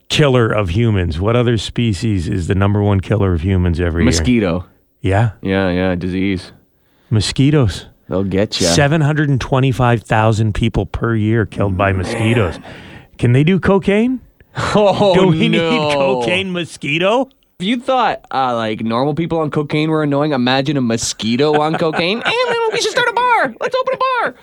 killer 0.09 0.47
of 0.51 0.69
humans. 0.69 1.19
What 1.19 1.35
other 1.35 1.57
species 1.57 2.27
is 2.27 2.47
the 2.47 2.55
number 2.55 2.81
one 2.81 2.99
killer 3.01 3.33
of 3.33 3.41
humans 3.41 3.79
every 3.79 4.03
year? 4.03 4.05
Mosquito. 4.11 4.65
Yeah, 5.01 5.31
Yeah, 5.41 5.69
yeah, 5.69 5.95
disease. 5.95 6.51
mosquitoes. 7.09 7.85
They'll 8.09 8.23
get 8.23 8.59
you. 8.59 8.67
725,000 8.67 10.53
people 10.53 10.85
per 10.85 11.15
year 11.15 11.45
killed 11.45 11.77
by 11.77 11.91
mosquitoes. 11.91 12.59
Can 13.17 13.31
they 13.31 13.43
do 13.43 13.59
cocaine? 13.59 14.21
Oh, 14.57 15.13
Do 15.13 15.27
we 15.27 15.49
no. 15.49 15.69
need 15.69 15.93
cocaine 15.95 16.53
mosquito? 16.53 17.29
If 17.59 17.65
you 17.65 17.79
thought 17.79 18.25
uh, 18.31 18.55
like 18.55 18.79
normal 18.81 19.13
people 19.13 19.39
on 19.39 19.51
cocaine 19.51 19.89
were 19.89 20.03
annoying, 20.03 20.31
imagine 20.31 20.77
a 20.77 20.81
mosquito 20.81 21.59
on 21.59 21.75
cocaine. 21.75 22.17
and 22.25 22.33
then 22.47 22.57
we 22.71 22.79
should 22.81 22.91
start 22.91 23.09
a 23.09 23.13
bar. 23.13 23.53
Let's 23.59 23.75
open 23.75 23.93
a 23.93 23.97
bar. 23.97 24.35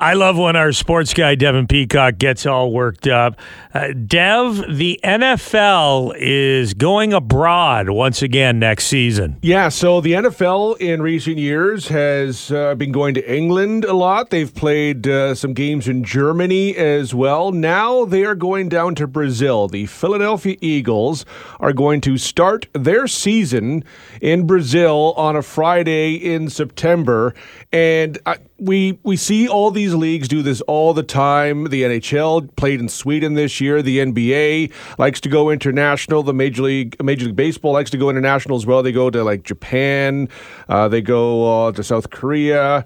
I 0.00 0.14
love 0.14 0.38
when 0.38 0.54
our 0.54 0.70
sports 0.70 1.12
guy 1.12 1.34
Devin 1.34 1.66
Peacock 1.66 2.18
gets 2.18 2.46
all 2.46 2.70
worked 2.70 3.08
up. 3.08 3.34
Uh, 3.74 3.88
Dev, 3.88 4.64
the 4.68 5.00
NFL 5.02 6.14
is 6.16 6.72
going 6.72 7.12
abroad 7.12 7.90
once 7.90 8.22
again 8.22 8.60
next 8.60 8.86
season. 8.86 9.38
Yeah, 9.42 9.68
so 9.68 10.00
the 10.00 10.12
NFL 10.12 10.76
in 10.78 11.02
recent 11.02 11.38
years 11.38 11.88
has 11.88 12.52
uh, 12.52 12.76
been 12.76 12.92
going 12.92 13.14
to 13.14 13.28
England 13.28 13.84
a 13.84 13.92
lot. 13.92 14.30
They've 14.30 14.54
played 14.54 15.08
uh, 15.08 15.34
some 15.34 15.52
games 15.52 15.88
in 15.88 16.04
Germany 16.04 16.76
as 16.76 17.12
well. 17.12 17.50
Now 17.50 18.04
they 18.04 18.24
are 18.24 18.36
going 18.36 18.68
down 18.68 18.94
to 18.94 19.08
Brazil. 19.08 19.66
The 19.66 19.86
Philadelphia 19.86 20.56
Eagles 20.60 21.26
are 21.58 21.72
going 21.72 22.00
to 22.02 22.16
start 22.16 22.68
their 22.72 23.08
season 23.08 23.82
in 24.20 24.46
Brazil 24.46 25.12
on 25.16 25.34
a 25.34 25.42
Friday 25.42 26.14
in 26.14 26.48
September. 26.50 27.34
And 27.72 28.16
I, 28.24 28.36
we 28.58 28.98
we 29.04 29.16
see 29.16 29.48
all 29.48 29.70
these 29.70 29.94
leagues 29.94 30.28
do 30.28 30.42
this 30.42 30.60
all 30.62 30.92
the 30.92 31.02
time. 31.02 31.64
The 31.64 31.84
NHL 31.84 32.54
played 32.56 32.80
in 32.80 32.88
Sweden 32.88 33.34
this 33.34 33.60
year. 33.60 33.82
The 33.82 33.98
NBA 33.98 34.72
likes 34.98 35.20
to 35.22 35.28
go 35.28 35.50
international. 35.50 36.22
The 36.22 36.34
Major 36.34 36.62
League 36.62 37.02
Major 37.02 37.26
League 37.26 37.36
Baseball 37.36 37.72
likes 37.72 37.90
to 37.90 37.98
go 37.98 38.10
international 38.10 38.56
as 38.56 38.66
well. 38.66 38.82
They 38.82 38.92
go 38.92 39.10
to 39.10 39.22
like 39.22 39.44
Japan. 39.44 40.28
Uh, 40.68 40.88
they 40.88 41.00
go 41.00 41.66
uh, 41.68 41.72
to 41.72 41.84
South 41.84 42.10
Korea. 42.10 42.84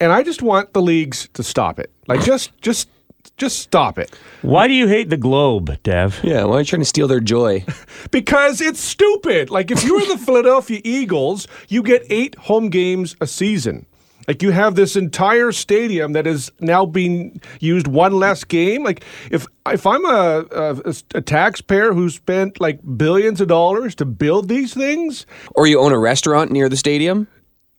And 0.00 0.12
I 0.12 0.22
just 0.22 0.42
want 0.42 0.74
the 0.74 0.82
leagues 0.82 1.28
to 1.34 1.42
stop 1.42 1.78
it. 1.78 1.90
Like 2.06 2.22
just 2.22 2.56
just 2.60 2.88
just 3.36 3.58
stop 3.60 3.98
it. 3.98 4.16
Why 4.42 4.68
do 4.68 4.74
you 4.74 4.88
hate 4.88 5.10
the 5.10 5.16
globe, 5.16 5.82
Dev? 5.82 6.20
Yeah, 6.22 6.44
why 6.44 6.56
are 6.56 6.58
you 6.60 6.64
trying 6.64 6.82
to 6.82 6.86
steal 6.86 7.08
their 7.08 7.20
joy? 7.20 7.64
Because 8.10 8.60
it's 8.60 8.80
stupid. 8.80 9.50
Like 9.50 9.70
if 9.70 9.82
you're 9.84 10.06
the 10.06 10.16
Philadelphia 10.16 10.80
Eagles, 10.84 11.48
you 11.68 11.82
get 11.82 12.06
eight 12.08 12.36
home 12.36 12.70
games 12.70 13.16
a 13.20 13.26
season. 13.26 13.86
Like 14.28 14.42
you 14.42 14.50
have 14.50 14.74
this 14.74 14.94
entire 14.94 15.52
stadium 15.52 16.12
that 16.12 16.26
is 16.26 16.52
now 16.60 16.84
being 16.84 17.40
used 17.60 17.86
one 17.88 18.12
less 18.12 18.44
game. 18.44 18.84
Like 18.84 19.02
if 19.30 19.46
if 19.66 19.86
I'm 19.86 20.04
a, 20.04 20.44
a, 20.52 20.94
a 21.14 21.20
taxpayer 21.22 21.94
who 21.94 22.10
spent 22.10 22.60
like 22.60 22.78
billions 22.96 23.40
of 23.40 23.48
dollars 23.48 23.94
to 23.96 24.04
build 24.04 24.48
these 24.48 24.74
things, 24.74 25.26
Or 25.54 25.66
you 25.66 25.80
own 25.80 25.92
a 25.92 25.98
restaurant 25.98 26.52
near 26.52 26.68
the 26.68 26.76
stadium? 26.76 27.26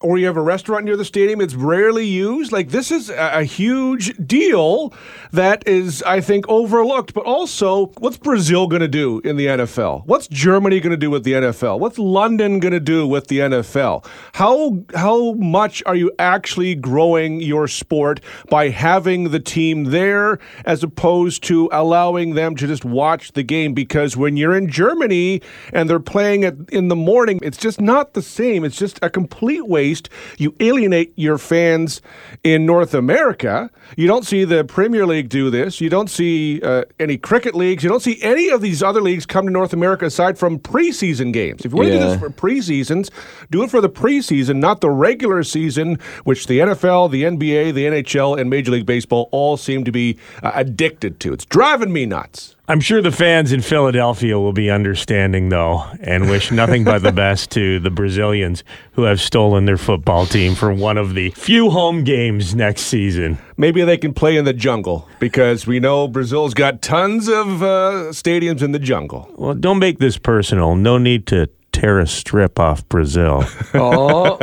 Or 0.02 0.16
you 0.16 0.26
have 0.26 0.36
a 0.36 0.42
restaurant 0.42 0.86
near 0.86 0.96
the 0.96 1.04
stadium, 1.04 1.40
it's 1.40 1.54
rarely 1.54 2.06
used. 2.06 2.52
Like 2.52 2.70
this 2.70 2.90
is 2.90 3.10
a, 3.10 3.40
a 3.40 3.44
huge 3.44 4.16
deal 4.26 4.94
that 5.32 5.66
is, 5.68 6.02
I 6.04 6.22
think, 6.22 6.48
overlooked. 6.48 7.12
But 7.12 7.24
also, 7.24 7.86
what's 7.98 8.16
Brazil 8.16 8.66
going 8.66 8.80
to 8.80 8.88
do 8.88 9.20
in 9.20 9.36
the 9.36 9.46
NFL? 9.46 10.06
What's 10.06 10.26
Germany 10.28 10.80
going 10.80 10.92
to 10.92 10.96
do 10.96 11.10
with 11.10 11.24
the 11.24 11.32
NFL? 11.32 11.78
What's 11.80 11.98
London 11.98 12.60
going 12.60 12.72
to 12.72 12.80
do 12.80 13.06
with 13.06 13.26
the 13.26 13.40
NFL? 13.40 14.06
How 14.32 14.82
how 14.94 15.32
much 15.34 15.82
are 15.84 15.96
you 15.96 16.10
actually 16.18 16.74
growing 16.74 17.40
your 17.40 17.68
sport 17.68 18.20
by 18.48 18.70
having 18.70 19.30
the 19.30 19.40
team 19.40 19.84
there 19.84 20.38
as 20.64 20.82
opposed 20.82 21.42
to 21.44 21.68
allowing 21.72 22.34
them 22.34 22.56
to 22.56 22.66
just 22.66 22.86
watch 22.86 23.32
the 23.32 23.42
game? 23.42 23.74
Because 23.74 24.16
when 24.16 24.38
you're 24.38 24.56
in 24.56 24.70
Germany 24.70 25.42
and 25.74 25.90
they're 25.90 26.00
playing 26.00 26.42
it 26.42 26.56
in 26.70 26.88
the 26.88 26.96
morning, 26.96 27.38
it's 27.42 27.58
just 27.58 27.82
not 27.82 28.14
the 28.14 28.22
same. 28.22 28.64
It's 28.64 28.78
just 28.78 28.98
a 29.02 29.10
complete 29.10 29.66
waste. 29.68 29.89
You 30.38 30.54
alienate 30.60 31.12
your 31.16 31.38
fans 31.38 32.00
in 32.44 32.66
North 32.66 32.94
America. 32.94 33.70
You 33.96 34.06
don't 34.06 34.24
see 34.24 34.44
the 34.44 34.64
Premier 34.64 35.06
League 35.06 35.28
do 35.28 35.50
this. 35.50 35.80
You 35.80 35.90
don't 35.90 36.08
see 36.08 36.60
uh, 36.62 36.84
any 36.98 37.16
cricket 37.16 37.54
leagues. 37.54 37.82
You 37.82 37.90
don't 37.90 38.02
see 38.02 38.20
any 38.22 38.48
of 38.48 38.60
these 38.60 38.82
other 38.82 39.00
leagues 39.00 39.26
come 39.26 39.46
to 39.46 39.52
North 39.52 39.72
America 39.72 40.06
aside 40.06 40.38
from 40.38 40.58
preseason 40.58 41.32
games. 41.32 41.64
If 41.64 41.72
you 41.72 41.76
want 41.76 41.88
to 41.88 41.98
do 41.98 41.98
this 41.98 42.18
for 42.18 42.30
preseasons, 42.30 43.10
do 43.50 43.62
it 43.62 43.70
for 43.70 43.80
the 43.80 43.90
preseason, 43.90 44.56
not 44.56 44.80
the 44.80 44.90
regular 44.90 45.42
season, 45.42 45.98
which 46.24 46.46
the 46.46 46.60
NFL, 46.60 47.10
the 47.10 47.24
NBA, 47.24 47.74
the 47.74 47.86
NHL, 47.86 48.40
and 48.40 48.48
Major 48.48 48.72
League 48.72 48.86
Baseball 48.86 49.28
all 49.32 49.56
seem 49.56 49.84
to 49.84 49.92
be 49.92 50.18
uh, 50.42 50.52
addicted 50.54 51.20
to. 51.20 51.32
It's 51.32 51.44
driving 51.44 51.92
me 51.92 52.06
nuts. 52.06 52.56
I'm 52.70 52.78
sure 52.78 53.02
the 53.02 53.10
fans 53.10 53.50
in 53.50 53.62
Philadelphia 53.62 54.38
will 54.38 54.52
be 54.52 54.70
understanding, 54.70 55.48
though, 55.48 55.82
and 56.02 56.30
wish 56.30 56.52
nothing 56.52 56.84
but 56.84 57.02
the 57.02 57.10
best 57.26 57.50
to 57.50 57.80
the 57.80 57.90
Brazilians 57.90 58.62
who 58.92 59.02
have 59.02 59.20
stolen 59.20 59.64
their 59.64 59.76
football 59.76 60.24
team 60.24 60.54
for 60.54 60.72
one 60.72 60.96
of 60.96 61.14
the 61.14 61.30
few 61.30 61.70
home 61.70 62.04
games 62.04 62.54
next 62.54 62.82
season. 62.82 63.38
Maybe 63.56 63.82
they 63.82 63.96
can 63.96 64.14
play 64.14 64.36
in 64.36 64.44
the 64.44 64.52
jungle 64.52 65.08
because 65.18 65.66
we 65.66 65.80
know 65.80 66.06
Brazil's 66.06 66.54
got 66.54 66.80
tons 66.80 67.26
of 67.26 67.60
uh, 67.60 68.12
stadiums 68.12 68.62
in 68.62 68.70
the 68.70 68.78
jungle. 68.78 69.28
Well, 69.34 69.54
don't 69.54 69.80
make 69.80 69.98
this 69.98 70.16
personal. 70.16 70.76
No 70.76 70.96
need 70.96 71.26
to 71.26 71.48
tear 71.72 71.98
a 71.98 72.06
strip 72.06 72.60
off 72.60 72.88
Brazil. 72.88 73.44
Oh, 73.74 74.38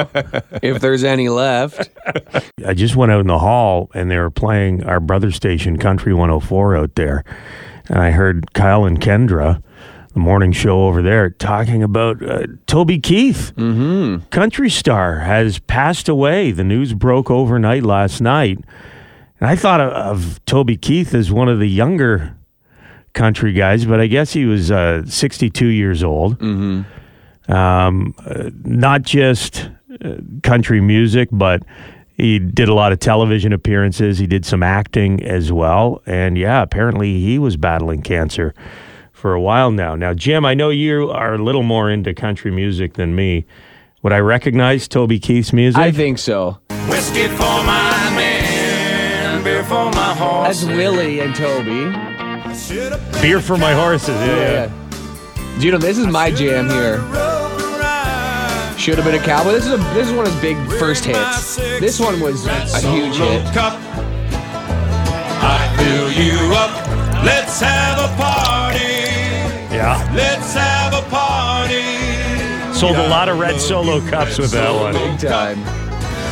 if 0.62 0.82
there's 0.82 1.04
any 1.06 1.30
left. 1.30 1.90
I 2.66 2.74
just 2.74 2.98
went 2.98 3.12
out 3.12 3.22
in 3.22 3.28
the 3.28 3.40
hall 3.40 3.90
and 3.94 4.12
they 4.12 4.18
were 4.18 4.32
playing 4.32 4.84
our 4.84 5.00
brother 5.00 5.32
station, 5.32 5.78
Country 5.78 6.14
104, 6.14 6.76
out 6.76 6.96
there. 6.96 7.24
And 7.90 8.00
I 8.00 8.12
heard 8.12 8.54
Kyle 8.54 8.86
and 8.86 9.00
Kendra, 9.00 9.62
the 10.14 10.20
morning 10.20 10.52
show 10.52 10.88
over 10.88 11.02
there, 11.02 11.30
talking 11.30 11.84
about 11.84 12.22
uh, 12.24 12.48
Toby 12.66 13.00
Keith. 13.00 13.54
Mm-hmm. 13.56 14.28
Country 14.30 14.70
star 14.70 15.20
has 15.20 15.60
passed 15.60 16.10
away. 16.10 16.52
The 16.52 16.64
news 16.64 16.94
broke 16.94 17.30
overnight 17.30 17.84
last 17.84 18.22
night. 18.22 18.60
And 19.40 19.50
I 19.50 19.56
thought 19.56 19.80
of, 19.80 19.92
of 19.94 20.46
Toby 20.46 20.78
Keith 20.78 21.14
as 21.14 21.32
one 21.32 21.50
of 21.50 21.60
the 21.60 21.70
younger 21.70 22.38
country 23.14 23.54
guys, 23.54 23.86
but 23.86 24.00
I 24.00 24.08
guess 24.08 24.34
he 24.34 24.46
was 24.46 24.72
uh, 24.72 25.04
62 25.06 25.68
years 25.68 26.04
old. 26.04 26.40
Mm-hmm. 26.40 27.52
Um, 27.52 28.14
uh, 28.26 28.52
not 28.64 29.04
just 29.04 29.70
uh, 30.04 30.16
country 30.44 30.82
music, 30.82 31.30
but 31.32 31.64
he 32.18 32.40
did 32.40 32.68
a 32.68 32.74
lot 32.74 32.92
of 32.92 33.00
television 33.00 33.54
appearances. 33.54 34.18
He 34.18 34.26
did 34.26 34.44
some 34.44 34.64
acting 34.64 35.24
as 35.24 35.52
well. 35.52 36.02
And 36.08 36.36
yeah, 36.36 36.64
apparently 36.64 37.20
he 37.20 37.38
was 37.38 37.58
battling 37.58 38.02
cancer 38.02 38.56
for 39.14 39.34
a 39.34 39.42
while 39.42 39.70
now. 39.70 39.96
Now, 39.96 40.16
Jim, 40.16 40.44
I 40.44 40.56
know 40.56 40.70
you 40.70 41.12
are 41.12 41.36
a 41.36 41.38
little 41.38 41.62
more 41.62 41.92
into 41.92 42.16
country 42.16 42.50
music 42.50 42.96
than 42.96 43.16
me. 43.16 43.46
Would 44.02 44.14
I 44.14 44.20
recognize 44.20 44.88
Toby 44.88 45.20
Keith's 45.20 45.54
music? 45.54 45.80
I 45.80 45.92
think 45.92 46.18
so. 46.18 46.58
Whiskey 46.90 47.28
for 47.28 47.64
my 47.64 48.12
man, 48.16 49.44
beer 49.44 49.64
for 49.64 49.92
my 49.92 50.14
horse. 50.16 50.62
That's 50.62 50.76
Willie 50.76 51.20
and 51.20 51.36
Toby. 51.36 51.92
Beer 53.22 53.42
for 53.42 53.58
my 53.58 53.74
horses. 53.74 54.10
Oh, 54.10 54.26
yeah. 54.26 54.72
Do 55.60 55.66
you 55.66 55.72
know 55.72 55.78
this 55.78 55.98
is 55.98 56.08
my 56.08 56.32
jam 56.32 56.70
here? 56.70 56.98
Should 58.88 59.00
have 59.00 59.04
been 59.04 59.22
a 59.22 59.26
cowboy. 59.26 59.52
This 59.52 59.66
is 59.66 59.74
a, 59.74 59.78
this 59.94 60.08
is 60.08 60.14
one 60.14 60.26
of 60.26 60.32
his 60.32 60.42
big 60.42 60.56
first 60.80 61.04
hits. 61.04 61.58
This 61.58 62.00
one 62.00 62.22
was 62.22 62.46
a 62.48 62.80
huge 62.80 63.18
hit. 63.18 63.44
Cup. 63.54 63.78
I 65.44 65.76
fill 65.78 66.10
you 66.10 66.56
up. 66.56 66.72
Let's 67.22 67.60
have 67.60 68.00
a 68.00 68.16
party. 68.16 68.80
Yeah. 69.76 70.10
Let's 70.16 70.54
have 70.54 70.94
a 70.94 71.02
party. 71.10 72.74
Sold 72.74 72.96
a 72.96 73.10
lot 73.10 73.28
of 73.28 73.40
red 73.40 73.60
solo 73.60 74.00
cups 74.08 74.38
with 74.38 74.52
that 74.52 74.74
one. 74.74 74.94
Big 74.94 75.20
time. 75.20 75.62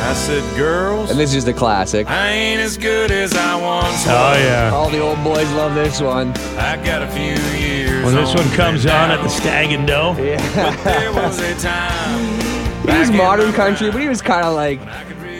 I 0.00 0.14
said, 0.14 0.56
girls, 0.56 1.10
And 1.10 1.20
this 1.20 1.34
is 1.34 1.44
the 1.44 1.52
classic. 1.52 2.08
I 2.08 2.30
ain't 2.30 2.62
as 2.62 2.78
good 2.78 3.10
as 3.10 3.34
I 3.34 3.54
once 3.56 4.06
oh, 4.06 4.12
was. 4.12 4.38
Oh, 4.38 4.42
yeah. 4.42 4.70
All 4.72 4.88
the 4.88 5.00
old 5.00 5.22
boys 5.22 5.52
love 5.52 5.74
this 5.74 6.00
one. 6.00 6.30
I 6.56 6.82
got 6.82 7.02
a 7.02 7.08
few 7.08 7.34
years. 7.58 8.02
When 8.02 8.14
this 8.14 8.34
one 8.34 8.48
comes 8.52 8.86
me 8.86 8.92
on 8.92 9.10
at 9.10 9.22
the 9.22 9.28
Stag 9.28 9.72
and 9.72 9.86
Doe. 9.86 10.14
but 10.14 10.84
there 10.84 11.12
was 11.12 11.38
a 11.38 11.54
time. 11.58 12.35
He 12.86 12.98
was 12.98 13.10
modern 13.10 13.52
country, 13.52 13.90
but 13.90 14.00
he 14.00 14.08
was 14.08 14.22
kind 14.22 14.46
of 14.46 14.54
like 14.54 14.80
I 14.80 15.04
could 15.04 15.16
really 15.18 15.36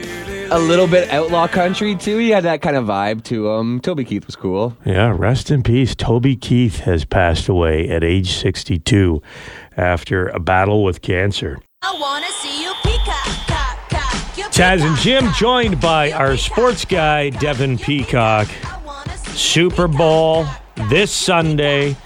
a 0.51 0.59
little 0.59 0.87
bit 0.87 1.11
outlaw 1.11 1.49
country 1.49 1.97
too. 1.97 2.19
He 2.19 2.31
had 2.31 2.45
that 2.45 2.63
kind 2.63 2.77
of 2.77 2.85
vibe 2.87 3.25
to 3.25 3.49
him. 3.49 3.81
Toby 3.81 4.05
Keith 4.05 4.27
was 4.27 4.37
cool. 4.37 4.77
Yeah, 4.85 5.15
rest 5.17 5.51
in 5.51 5.63
peace. 5.63 5.95
Toby 5.95 6.37
Keith 6.37 6.81
has 6.81 7.05
passed 7.05 7.49
away 7.49 7.89
at 7.89 8.05
age 8.05 8.33
62 8.33 9.23
after 9.77 10.29
a 10.29 10.39
battle 10.41 10.85
with 10.85 11.03
cancer. 11.03 11.59
I 11.83 11.97
wanna 12.01 12.27
see 12.41 12.63
you 12.63 12.73
peacock, 12.83 13.47
cock, 13.47 13.91
cock, 13.91 14.39
your 14.39 14.49
Taz 14.49 14.83
and 14.83 14.97
Jim 14.99 15.33
joined 15.35 15.81
by 15.81 16.13
our 16.13 16.37
sports 16.37 16.85
guy, 16.85 17.31
Devin 17.31 17.79
Peacock. 17.79 18.49
I 18.65 18.81
wanna 18.85 19.17
see 19.19 19.33
you 19.33 19.37
Super 19.71 19.89
Bowl 19.89 20.47
this 20.89 21.13
Sunday. 21.13 21.97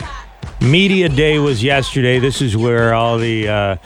Media 0.60 1.08
Day 1.08 1.38
was 1.38 1.62
yesterday. 1.62 2.18
This 2.18 2.42
is 2.42 2.56
where 2.56 2.92
all 2.92 3.16
the 3.16 3.48
uh, 3.48 3.76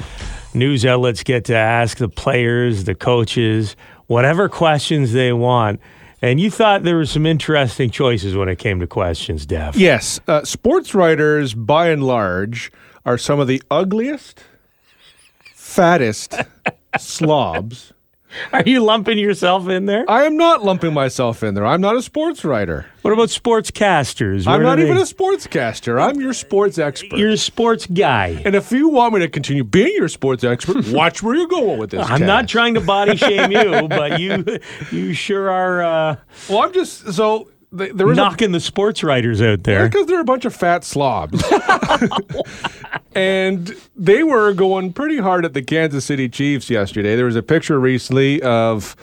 news 0.55 0.85
outlets 0.85 1.23
get 1.23 1.45
to 1.47 1.57
ask 1.57 1.99
the 1.99 2.09
players, 2.09 2.85
the 2.85 2.95
coaches, 2.95 3.77
whatever 4.07 4.49
questions 4.49 5.13
they 5.13 5.33
want. 5.33 5.81
And 6.23 6.41
you 6.41 6.51
thought 6.51 6.83
there 6.85 6.97
were 6.97 7.07
some 7.07 7.27
interesting 7.27 7.91
choices 7.91 8.37
when 8.37 8.49
it 8.49 8.59
came 8.59 8.81
to 8.81 8.87
questions, 8.87 9.47
Dev. 9.47 9.77
Yes, 9.77 10.21
uh, 10.29 10.45
sports 10.45 10.95
writers, 10.95 11.55
by 11.55 11.89
and 11.89 12.05
large, 12.05 12.73
are 13.05 13.19
some 13.19 13.41
of 13.41 13.49
the 13.49 13.63
ugliest, 13.71 14.45
fattest 15.55 16.35
slobs. 16.99 17.94
Are 18.53 18.63
you 18.65 18.81
lumping 18.81 19.19
yourself 19.19 19.69
in 19.69 19.87
there? 19.87 20.05
I 20.09 20.25
am 20.25 20.37
not 20.37 20.65
lumping 20.65 20.93
myself 20.95 21.43
in 21.43 21.55
there. 21.55 21.65
I'm 21.67 21.81
not 21.81 21.97
a 21.97 22.03
sports 22.03 22.45
writer. 22.45 22.87
What 23.03 23.13
about 23.13 23.29
sportscasters? 23.29 24.47
I'm 24.47 24.63
not 24.63 24.77
do 24.77 24.83
even 24.85 24.97
they- 24.97 25.03
a 25.03 25.07
sportscaster. 25.07 26.01
I'm 26.01 26.21
your 26.21 26.33
sports 26.33 26.79
expert. 26.79 27.19
You're 27.19 27.31
a 27.31 27.37
sports 27.37 27.87
guy. 27.87 28.41
and 28.45 28.55
if 28.55 28.73
you 28.73 28.89
want 28.89 29.15
me 29.15 29.21
to 29.21 29.29
continue 29.29 29.65
being 29.65 29.93
your 29.95 30.09
sports 30.09 30.43
expert, 30.45 30.89
watch 30.89 31.23
where 31.23 31.35
you're 31.35 31.47
going 31.49 31.79
with 31.79 31.91
this. 31.91 32.09
I'm 32.09 32.25
not 32.27 32.49
trying 32.49 32.75
to 32.75 32.81
body 32.81 33.17
shame 33.17 33.53
you, 33.53 33.89
but 33.89 34.21
you 34.21 34.45
you 34.91 35.13
sure 35.13 35.51
are 35.51 35.83
uh, 35.83 36.17
Well, 36.49 36.63
I'm 36.63 36.73
just 36.73 37.13
so 37.13 37.49
th- 37.77 37.93
there 37.95 38.11
is 38.11 38.19
a 38.19 38.21
knocking 38.21 38.53
the 38.53 38.61
sports 38.61 39.03
writers 39.03 39.41
out 39.43 39.65
there. 39.65 39.89
because 39.89 40.07
they're 40.07 40.21
a 40.21 40.25
bunch 40.25 40.45
of 40.45 40.55
fat 40.55 40.85
slobs. 40.85 41.43
and 43.15 43.75
they 43.97 44.23
were 44.23 44.53
going 44.53 44.93
pretty 44.93 45.19
hard 45.19 45.45
at 45.45 45.55
the 45.55 45.63
Kansas 45.63 46.05
City 46.05 46.29
Chiefs 46.29 46.71
yesterday. 46.71 47.17
There 47.17 47.27
was 47.27 47.37
a 47.37 47.43
picture 47.43 47.79
recently 47.79 48.43
of 48.43 48.97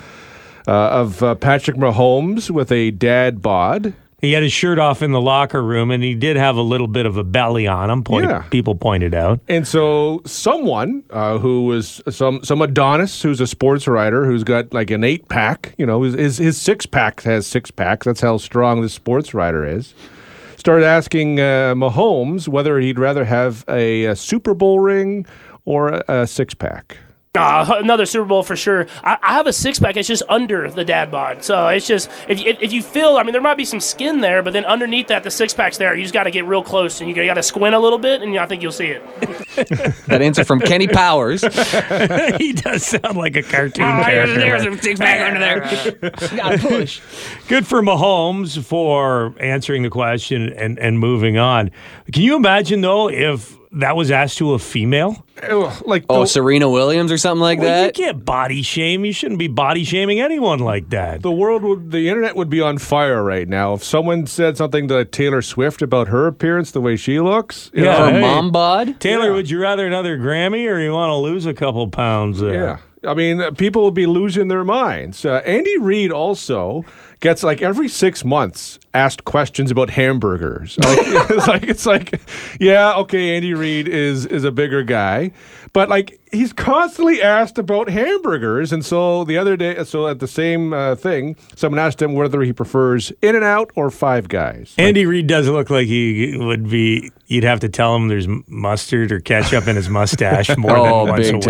uh, 0.67 0.71
of 0.71 1.23
uh, 1.23 1.35
Patrick 1.35 1.77
Mahomes 1.77 2.49
with 2.51 2.71
a 2.71 2.91
dad 2.91 3.41
bod. 3.41 3.93
He 4.21 4.33
had 4.33 4.43
his 4.43 4.53
shirt 4.53 4.77
off 4.77 5.01
in 5.01 5.11
the 5.11 5.19
locker 5.19 5.63
room, 5.63 5.89
and 5.89 6.03
he 6.03 6.13
did 6.13 6.37
have 6.37 6.55
a 6.55 6.61
little 6.61 6.87
bit 6.87 7.07
of 7.07 7.17
a 7.17 7.23
belly 7.23 7.65
on 7.65 7.89
him. 7.89 8.03
Point, 8.03 8.29
Yeah. 8.29 8.43
People 8.51 8.75
pointed 8.75 9.15
out. 9.15 9.39
And 9.47 9.67
so 9.67 10.21
someone 10.25 11.03
uh, 11.09 11.39
who 11.39 11.65
was 11.65 12.01
some 12.09 12.43
some 12.43 12.61
Adonis, 12.61 13.21
who's 13.23 13.41
a 13.41 13.47
sports 13.47 13.87
writer, 13.87 14.25
who's 14.25 14.43
got 14.43 14.71
like 14.73 14.91
an 14.91 15.03
eight 15.03 15.27
pack, 15.27 15.73
you 15.79 15.85
know, 15.87 16.03
his 16.03 16.13
his, 16.13 16.37
his 16.37 16.61
six 16.61 16.85
pack 16.85 17.21
has 17.23 17.47
six 17.47 17.71
packs. 17.71 18.05
That's 18.05 18.21
how 18.21 18.37
strong 18.37 18.81
this 18.81 18.93
sports 18.93 19.33
writer 19.33 19.65
is. 19.65 19.95
Started 20.55 20.85
asking 20.85 21.39
uh, 21.39 21.73
Mahomes 21.75 22.47
whether 22.47 22.79
he'd 22.79 22.99
rather 22.99 23.25
have 23.25 23.65
a, 23.67 24.05
a 24.05 24.15
Super 24.15 24.53
Bowl 24.53 24.79
ring 24.79 25.25
or 25.65 25.87
a, 25.89 26.03
a 26.07 26.27
six 26.27 26.53
pack. 26.53 26.97
Uh, 27.33 27.75
another 27.77 28.05
Super 28.05 28.25
Bowl 28.25 28.43
for 28.43 28.57
sure. 28.57 28.87
I, 29.05 29.17
I 29.23 29.33
have 29.35 29.47
a 29.47 29.53
six 29.53 29.79
pack. 29.79 29.95
It's 29.95 30.05
just 30.07 30.21
under 30.27 30.69
the 30.69 30.83
dad 30.83 31.09
bod, 31.11 31.45
so 31.45 31.69
it's 31.69 31.87
just 31.87 32.09
if, 32.27 32.45
if, 32.45 32.61
if 32.61 32.73
you 32.73 32.81
feel, 32.83 33.15
I 33.15 33.23
mean, 33.23 33.31
there 33.31 33.41
might 33.41 33.55
be 33.55 33.63
some 33.63 33.79
skin 33.79 34.19
there, 34.19 34.43
but 34.43 34.51
then 34.51 34.65
underneath 34.65 35.07
that, 35.07 35.23
the 35.23 35.31
six 35.31 35.53
pack's 35.53 35.77
there. 35.77 35.95
You 35.95 36.01
just 36.01 36.13
got 36.13 36.23
to 36.23 36.31
get 36.31 36.43
real 36.45 36.61
close, 36.61 36.99
and 36.99 37.09
you 37.09 37.15
got 37.15 37.35
to 37.35 37.43
squint 37.43 37.73
a 37.73 37.79
little 37.79 37.99
bit, 37.99 38.21
and 38.21 38.37
I 38.37 38.45
think 38.47 38.61
you'll 38.61 38.73
see 38.73 38.87
it. 38.87 39.01
That 40.07 40.21
answer 40.21 40.43
from 40.43 40.59
Kenny 40.59 40.87
Powers. 40.87 41.41
he 42.37 42.51
does 42.53 42.85
sound 42.85 43.15
like 43.17 43.35
a 43.37 43.43
cartoon 43.43 43.83
Ah, 43.85 44.03
character. 44.03 44.39
there's 44.39 44.65
a 44.65 44.77
six 44.81 44.99
pack 44.99 45.21
under 45.21 45.39
there. 45.39 46.09
Gotta 46.35 46.57
push. 46.57 47.01
Good 47.47 47.65
for 47.67 47.81
Mahomes 47.81 48.61
for 48.63 49.33
answering 49.39 49.83
the 49.83 49.89
question 49.89 50.51
and, 50.53 50.77
and 50.79 50.99
moving 50.99 51.37
on. 51.37 51.71
Can 52.11 52.23
you 52.23 52.35
imagine, 52.35 52.81
though, 52.81 53.09
if 53.09 53.57
that 53.73 53.95
was 53.95 54.11
asked 54.11 54.37
to 54.39 54.53
a 54.53 54.59
female? 54.59 55.25
Ugh, 55.43 55.83
Like 55.85 56.05
Oh, 56.09 56.21
the, 56.21 56.27
Serena 56.27 56.69
Williams 56.69 57.11
or 57.11 57.17
something 57.17 57.41
like 57.41 57.59
Well, 57.59 57.85
you 57.85 57.91
can't 57.91 58.23
body 58.25 58.61
shame. 58.61 59.05
You 59.05 59.13
shouldn't 59.13 59.39
be 59.39 59.47
body 59.47 59.83
shaming 59.83 60.19
anyone 60.19 60.59
like 60.59 60.89
that. 60.89 61.21
the 61.21 61.31
world 61.31 61.63
would, 61.63 61.91
the 61.91 62.09
internet 62.09 62.35
would 62.35 62.49
be 62.49 62.61
on 62.61 62.77
fire 62.77 63.23
right 63.23 63.47
now 63.47 63.73
if 63.73 63.83
someone 63.83 64.27
said 64.27 64.57
something 64.57 64.87
to 64.89 65.05
Taylor 65.05 65.41
Swift 65.41 65.81
about 65.81 66.09
her 66.09 66.27
appearance, 66.27 66.71
the 66.71 66.81
way 66.81 66.95
she 66.95 67.19
looks. 67.19 67.71
you 67.73 67.85
Yeah. 67.85 67.97
know, 67.97 68.05
For 68.07 68.11
Hey. 68.13 68.21
mom 68.21 68.51
bod. 68.51 68.99
Taylor, 68.99 69.31
would 69.33 69.49
you 69.49 69.59
rather 69.59 69.87
another 69.87 70.17
Grammy 70.17 70.69
or 70.69 70.79
you 70.79 70.91
want 70.91 71.09
to 71.09 71.15
lose 71.15 71.45
a 71.45 71.53
couple 71.53 71.87
pounds 71.87 72.39
there? 72.39 72.53
Yeah. 72.53 72.77
I 73.09 73.15
mean, 73.15 73.41
uh, 73.41 73.49
people 73.49 73.81
will 73.81 73.89
be 73.89 74.05
losing 74.05 74.47
their 74.47 74.63
minds. 74.63 75.25
Uh, 75.25 75.41
Andy 75.43 75.75
Reid 75.79 76.11
also 76.11 76.85
gets 77.21 77.43
like 77.43 77.61
every 77.61 77.87
six 77.87 78.25
months 78.25 78.77
asked 78.93 79.23
questions 79.23 79.71
about 79.71 79.89
hamburgers. 79.91 80.77
Like, 80.79 80.97
it's 81.29 81.47
like 81.47 81.63
it's 81.63 81.85
like, 81.85 82.21
yeah, 82.59 82.95
okay, 82.97 83.35
Andy 83.35 83.53
Reid 83.53 83.87
is 83.87 84.25
is 84.25 84.43
a 84.43 84.51
bigger 84.51 84.83
guy, 84.83 85.31
but 85.73 85.89
like 85.89 86.19
he's 86.31 86.53
constantly 86.53 87.21
asked 87.21 87.57
about 87.57 87.89
hamburgers. 87.89 88.71
And 88.71 88.85
so 88.85 89.23
the 89.23 89.37
other 89.37 89.55
day, 89.57 89.83
so 89.83 90.07
at 90.07 90.19
the 90.19 90.27
same 90.27 90.73
uh, 90.73 90.95
thing, 90.95 91.35
someone 91.55 91.79
asked 91.79 92.01
him 92.01 92.13
whether 92.13 92.41
he 92.41 92.53
prefers 92.53 93.11
In 93.21 93.35
and 93.35 93.43
Out 93.43 93.71
or 93.75 93.89
Five 93.91 94.27
Guys. 94.29 94.73
Andy 94.77 95.05
Reid 95.05 95.27
doesn't 95.27 95.53
look 95.53 95.69
like 95.69 95.87
he 95.87 96.35
would 96.37 96.69
be. 96.69 97.11
You'd 97.27 97.43
have 97.45 97.61
to 97.61 97.69
tell 97.69 97.95
him 97.95 98.09
there's 98.09 98.27
mustard 98.47 99.11
or 99.13 99.19
ketchup 99.21 99.65
in 99.67 99.75
his 99.77 99.87
mustache 99.89 100.55
more 100.57 100.75
Oh, 100.75 101.05
than 101.05 101.15
once 101.15 101.29
a 101.29 101.31
big 101.31 101.35
week. 101.35 101.43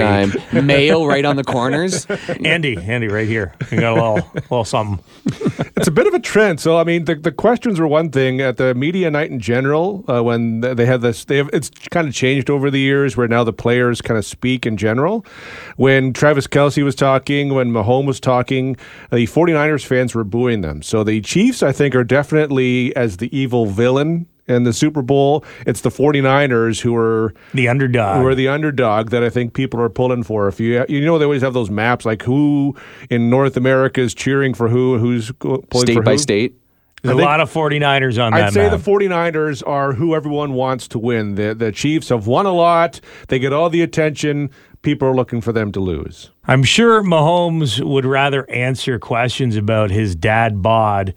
time. 0.52 0.68
Mayo 0.68 1.06
right 1.06 1.26
on 1.26 1.36
the 1.38 1.44
corners. 1.44 2.06
Andy, 2.46 2.78
Andy, 2.78 3.08
right 3.08 3.28
here. 3.28 3.54
You 3.72 3.80
got 3.80 3.94
a 3.94 3.96
little, 4.14 4.32
little 4.36 4.66
something. 4.66 5.04
it's 5.78 5.88
a 5.88 5.92
bit 5.92 6.08
of 6.08 6.14
a 6.14 6.20
trend. 6.20 6.60
So 6.60 6.78
I 6.78 6.84
mean, 6.84 7.06
the, 7.06 7.16
the 7.16 7.32
questions 7.32 7.80
were 7.80 7.88
one 7.88 8.10
thing 8.10 8.42
at 8.42 8.58
the 8.58 8.74
media 8.76 9.10
night 9.12 9.32
in 9.32 9.40
general. 9.40 10.04
Uh, 10.08 10.24
when 10.24 10.62
they 10.62 10.86
have 10.86 11.02
this, 11.02 11.26
they 11.26 11.38
have 11.38 11.50
it's 11.54 11.70
kind 11.92 12.08
of 12.08 12.14
changed 12.14 12.50
over 12.50 12.70
the 12.70 12.80
years, 12.80 13.18
where 13.18 13.28
now 13.28 13.44
the 13.44 13.54
players 13.54 14.02
kind 14.02 14.18
of 14.18 14.26
speak 14.26 14.66
in 14.66 14.78
general. 14.78 15.26
When 15.78 16.14
Travis 16.14 16.48
Kelce 16.48 16.84
was 16.84 16.96
talking, 16.96 17.54
when 17.54 17.72
Mahomes 17.72 18.08
was 18.08 18.20
talking, 18.20 18.76
the 19.12 19.28
49ers 19.28 19.86
fans 19.86 20.16
were 20.16 20.24
booing 20.24 20.62
them. 20.62 20.82
So 20.82 21.04
the 21.04 21.22
Chiefs, 21.22 21.64
I 21.64 21.72
think, 21.72 21.96
are 21.96 22.04
definitely 22.04 22.96
as 22.96 23.18
the 23.18 23.36
evil 23.36 23.66
villain. 23.66 24.28
In 24.48 24.64
the 24.64 24.74
Super 24.74 25.02
Bowl, 25.02 25.46
it's 25.68 25.82
the 25.82 25.90
49ers 25.92 26.82
who 26.82 26.96
are 26.96 27.34
The 27.54 27.68
underdog. 27.70 28.22
who 28.22 28.28
are 28.28 28.36
the 28.36 28.48
underdog 28.48 29.10
that 29.12 29.24
I 29.24 29.30
think 29.30 29.54
people 29.54 29.80
are 29.80 29.88
pulling 29.90 30.24
for. 30.24 30.48
If 30.48 30.60
you 30.60 30.84
you 30.90 31.06
know 31.06 31.18
they 31.18 31.26
always 31.26 31.42
have 31.44 31.54
those 31.54 31.70
maps 31.70 32.06
like 32.06 32.24
who 32.24 32.76
in 33.10 33.30
North 33.30 33.56
America 33.56 34.02
is 34.02 34.14
cheering 34.14 34.54
for 34.54 34.68
who, 34.68 34.98
who's 34.98 35.32
go- 35.32 35.64
pulling 35.70 35.86
State 35.88 35.94
for 35.96 36.02
by 36.04 36.12
who. 36.14 36.18
state. 36.18 36.56
There's 37.04 37.14
a 37.14 37.18
think- 37.18 37.26
lot 37.26 37.40
of 37.40 37.52
49ers 37.52 38.24
on 38.24 38.34
I'd 38.34 38.42
that 38.42 38.54
say 38.54 38.70
map. 38.70 38.72
the 38.84 38.92
49ers 38.92 39.64
are 39.66 39.94
who 39.94 40.14
everyone 40.16 40.54
wants 40.54 40.88
to 40.90 41.00
win. 41.00 41.36
The 41.36 41.54
the 41.56 41.72
Chiefs 41.72 42.10
have 42.10 42.28
won 42.28 42.46
a 42.46 42.52
lot. 42.54 43.00
They 43.28 43.40
get 43.40 43.54
all 43.54 43.70
the 43.70 43.82
attention. 43.82 44.50
People 44.82 45.08
are 45.08 45.16
looking 45.16 45.42
for 45.42 45.52
them 45.54 45.72
to 45.74 45.80
lose. 45.80 46.32
I'm 46.48 46.64
sure 46.64 47.04
Mahomes 47.04 47.80
would 47.84 48.06
rather 48.06 48.50
answer 48.50 48.98
questions 49.00 49.56
about 49.56 49.92
his 49.92 50.16
dad 50.16 50.62
bod 50.64 51.14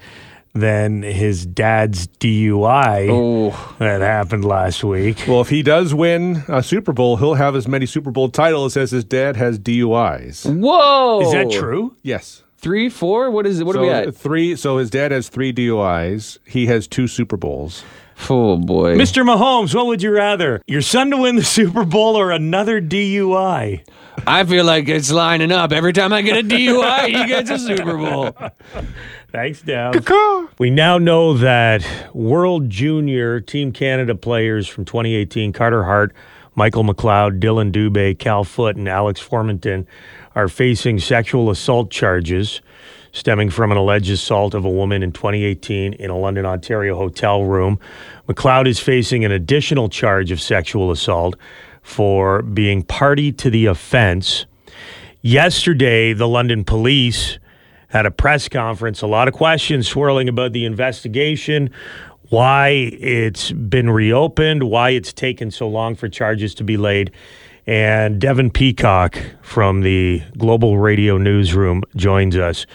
than 0.55 1.03
his 1.03 1.45
dad's 1.45 2.07
DUI 2.07 3.09
Oh, 3.11 3.77
that 3.79 4.01
happened 4.01 4.45
last 4.45 4.85
week. 4.85 5.25
Well, 5.27 5.41
if 5.41 5.49
he 5.49 5.63
does 5.63 5.93
win 5.93 6.45
a 6.49 6.63
Super 6.63 6.93
Bowl, 6.93 7.17
he'll 7.17 7.35
have 7.35 7.57
as 7.57 7.67
many 7.67 7.87
Super 7.87 8.11
Bowl 8.11 8.29
titles 8.29 8.77
as 8.77 8.93
his 8.93 9.05
dad 9.05 9.37
has 9.37 9.59
DUIs. 9.59 10.47
whoa! 10.47 11.21
Is 11.23 11.33
that 11.33 11.51
true? 11.51 11.97
Yes. 12.03 12.43
Three, 12.59 12.89
four? 12.89 13.31
What 13.31 13.47
is 13.47 13.61
it? 13.61 13.67
What 13.67 13.75
so 13.75 13.81
are 13.81 13.83
we 13.83 13.91
at? 13.91 14.17
three. 14.17 14.57
So 14.57 14.79
his 14.79 14.89
dad 14.89 15.11
has 15.13 15.29
three 15.29 15.53
DUIs. 15.53 16.39
He 16.47 16.67
has 16.67 16.87
two 16.87 17.07
Super 17.09 17.37
Bowls. 17.37 17.85
Oh 18.31 18.57
boy. 18.57 18.97
Mr. 18.97 19.25
Mahomes, 19.25 19.75
what 19.75 19.87
would 19.87 20.03
you 20.03 20.13
rather? 20.13 20.63
Your 20.67 20.83
son 20.83 21.11
to 21.11 21.17
win 21.17 21.37
the 21.37 21.45
Super 21.45 21.85
Bowl 21.85 22.17
or 22.17 22.31
another 22.31 22.81
DUI? 22.81 23.85
I 24.27 24.45
feel 24.45 24.65
like 24.65 24.89
it's 24.89 25.11
lining 25.11 25.51
up. 25.53 25.73
Every 25.73 25.93
time 25.93 26.13
I 26.13 26.23
get 26.23 26.39
a 26.39 26.43
DUI, 26.49 27.07
he 27.07 27.27
gets 27.27 27.51
a 27.51 27.59
Super 27.59 27.97
Bowl. 27.97 28.35
Thanks, 29.35 29.63
Dad. 29.63 29.95
We 30.61 30.71
now 30.71 30.97
know 30.97 31.35
that 31.35 31.85
World 32.15 32.71
Junior 32.71 33.41
Team 33.41 33.73
Canada 33.73 34.15
players 34.15 34.69
from 34.69 34.85
2018, 34.85 35.53
Carter 35.53 35.83
Hart, 35.83 36.15
Michael 36.55 36.85
McLeod, 36.85 37.41
Dylan 37.41 37.73
Dubé, 37.73 38.17
Cal 38.17 38.45
Foote, 38.45 38.77
and 38.77 38.89
Alex 38.89 39.21
Formenton 39.21 39.87
are 40.37 40.47
facing 40.47 41.01
sexual 41.01 41.51
assault 41.51 41.91
charges 41.91 42.61
stemming 43.11 43.51
from 43.51 43.73
an 43.73 43.77
alleged 43.77 44.13
assault 44.13 44.55
of 44.55 44.65
a 44.65 44.71
woman 44.71 45.03
in 45.03 45.11
2018 45.11 45.95
in 45.95 46.11
a 46.11 46.17
London, 46.17 46.47
Ontario 46.47 46.95
hotel 46.95 47.43
room. 47.43 47.81
McLeod 48.29 48.69
is 48.69 48.79
facing 48.79 49.25
an 49.25 49.33
additional 49.33 49.89
charge 49.89 50.31
of 50.31 50.41
sexual 50.41 50.93
assault 50.93 51.35
for 51.83 52.41
being 52.43 52.85
party 52.85 53.33
to 53.33 53.51
the 53.51 53.67
offense. 53.67 54.47
Yesterday, 55.23 56.13
the 56.13 56.29
London 56.29 56.63
police 56.63 57.41
had 57.95 58.07
a 58.07 58.11
press 58.11 58.49
conference, 58.49 59.03
a 59.03 59.07
lot 59.07 59.29
of 59.29 59.35
questions 59.35 59.87
swirling 59.87 60.29
about 60.29 60.53
the 60.53 60.65
investigation, 60.65 61.71
why 62.29 62.91
it's 63.01 63.53
been 63.53 63.89
reopened, 63.89 64.65
why 64.65 64.91
it's 64.91 65.13
taken 65.13 65.49
so 65.49 65.69
long 65.69 65.95
for 65.95 66.09
charges 66.09 66.57
to 66.57 66.65
be 66.65 66.77
laid. 66.77 67.13
And 67.69 68.21
Devin 68.21 68.51
Peacock 68.51 69.17
from 69.43 69.83
the 69.83 70.25
Global 70.37 70.77
Radio 70.77 71.19
Newsroom 71.19 71.85
joins 71.95 72.37
us. 72.37 72.67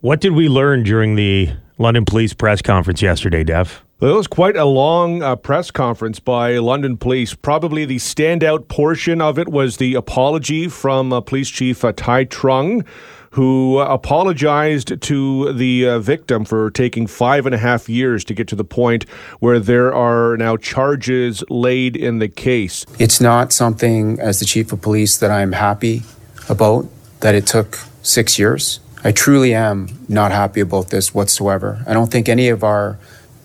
What 0.00 0.22
did 0.22 0.32
we 0.32 0.48
learn 0.48 0.84
during 0.84 1.16
the 1.16 1.50
London 1.76 2.06
Police 2.06 2.32
press 2.32 2.62
conference 2.62 3.02
yesterday, 3.02 3.44
Dev? 3.44 3.84
It 4.00 4.06
was 4.06 4.26
quite 4.26 4.56
a 4.56 4.64
long 4.64 5.22
uh, 5.22 5.36
press 5.36 5.70
conference 5.70 6.18
by 6.18 6.56
London 6.56 6.96
Police. 6.96 7.34
Probably 7.34 7.84
the 7.84 7.98
standout 7.98 8.68
portion 8.68 9.20
of 9.20 9.38
it 9.38 9.50
was 9.50 9.76
the 9.76 9.94
apology 9.94 10.66
from 10.66 11.12
uh, 11.12 11.20
Police 11.20 11.50
Chief 11.50 11.84
uh, 11.84 11.92
Thai 11.92 12.24
Truong, 12.24 12.86
who 13.32 13.78
apologized 13.78 15.00
to 15.00 15.52
the 15.54 15.88
uh, 15.88 15.98
victim 15.98 16.44
for 16.44 16.70
taking 16.70 17.06
five 17.06 17.46
and 17.46 17.54
a 17.54 17.58
half 17.58 17.88
years 17.88 18.24
to 18.24 18.34
get 18.34 18.46
to 18.48 18.56
the 18.56 18.64
point 18.64 19.04
where 19.40 19.58
there 19.58 19.92
are 19.94 20.36
now 20.36 20.56
charges 20.56 21.42
laid 21.48 21.96
in 21.96 22.18
the 22.18 22.28
case. 22.28 22.84
It's 22.98 23.20
not 23.20 23.52
something, 23.52 24.20
as 24.20 24.38
the 24.38 24.44
chief 24.44 24.72
of 24.72 24.82
police, 24.82 25.16
that 25.18 25.30
I'm 25.30 25.52
happy 25.52 26.02
about 26.48 26.86
that 27.20 27.34
it 27.34 27.46
took 27.46 27.78
six 28.02 28.38
years. 28.38 28.80
I 29.02 29.12
truly 29.12 29.54
am 29.54 29.88
not 30.08 30.30
happy 30.30 30.60
about 30.60 30.90
this 30.90 31.14
whatsoever. 31.14 31.82
I 31.86 31.94
don't 31.94 32.10
think 32.10 32.28
any 32.28 32.48
of 32.48 32.62
our 32.62 32.98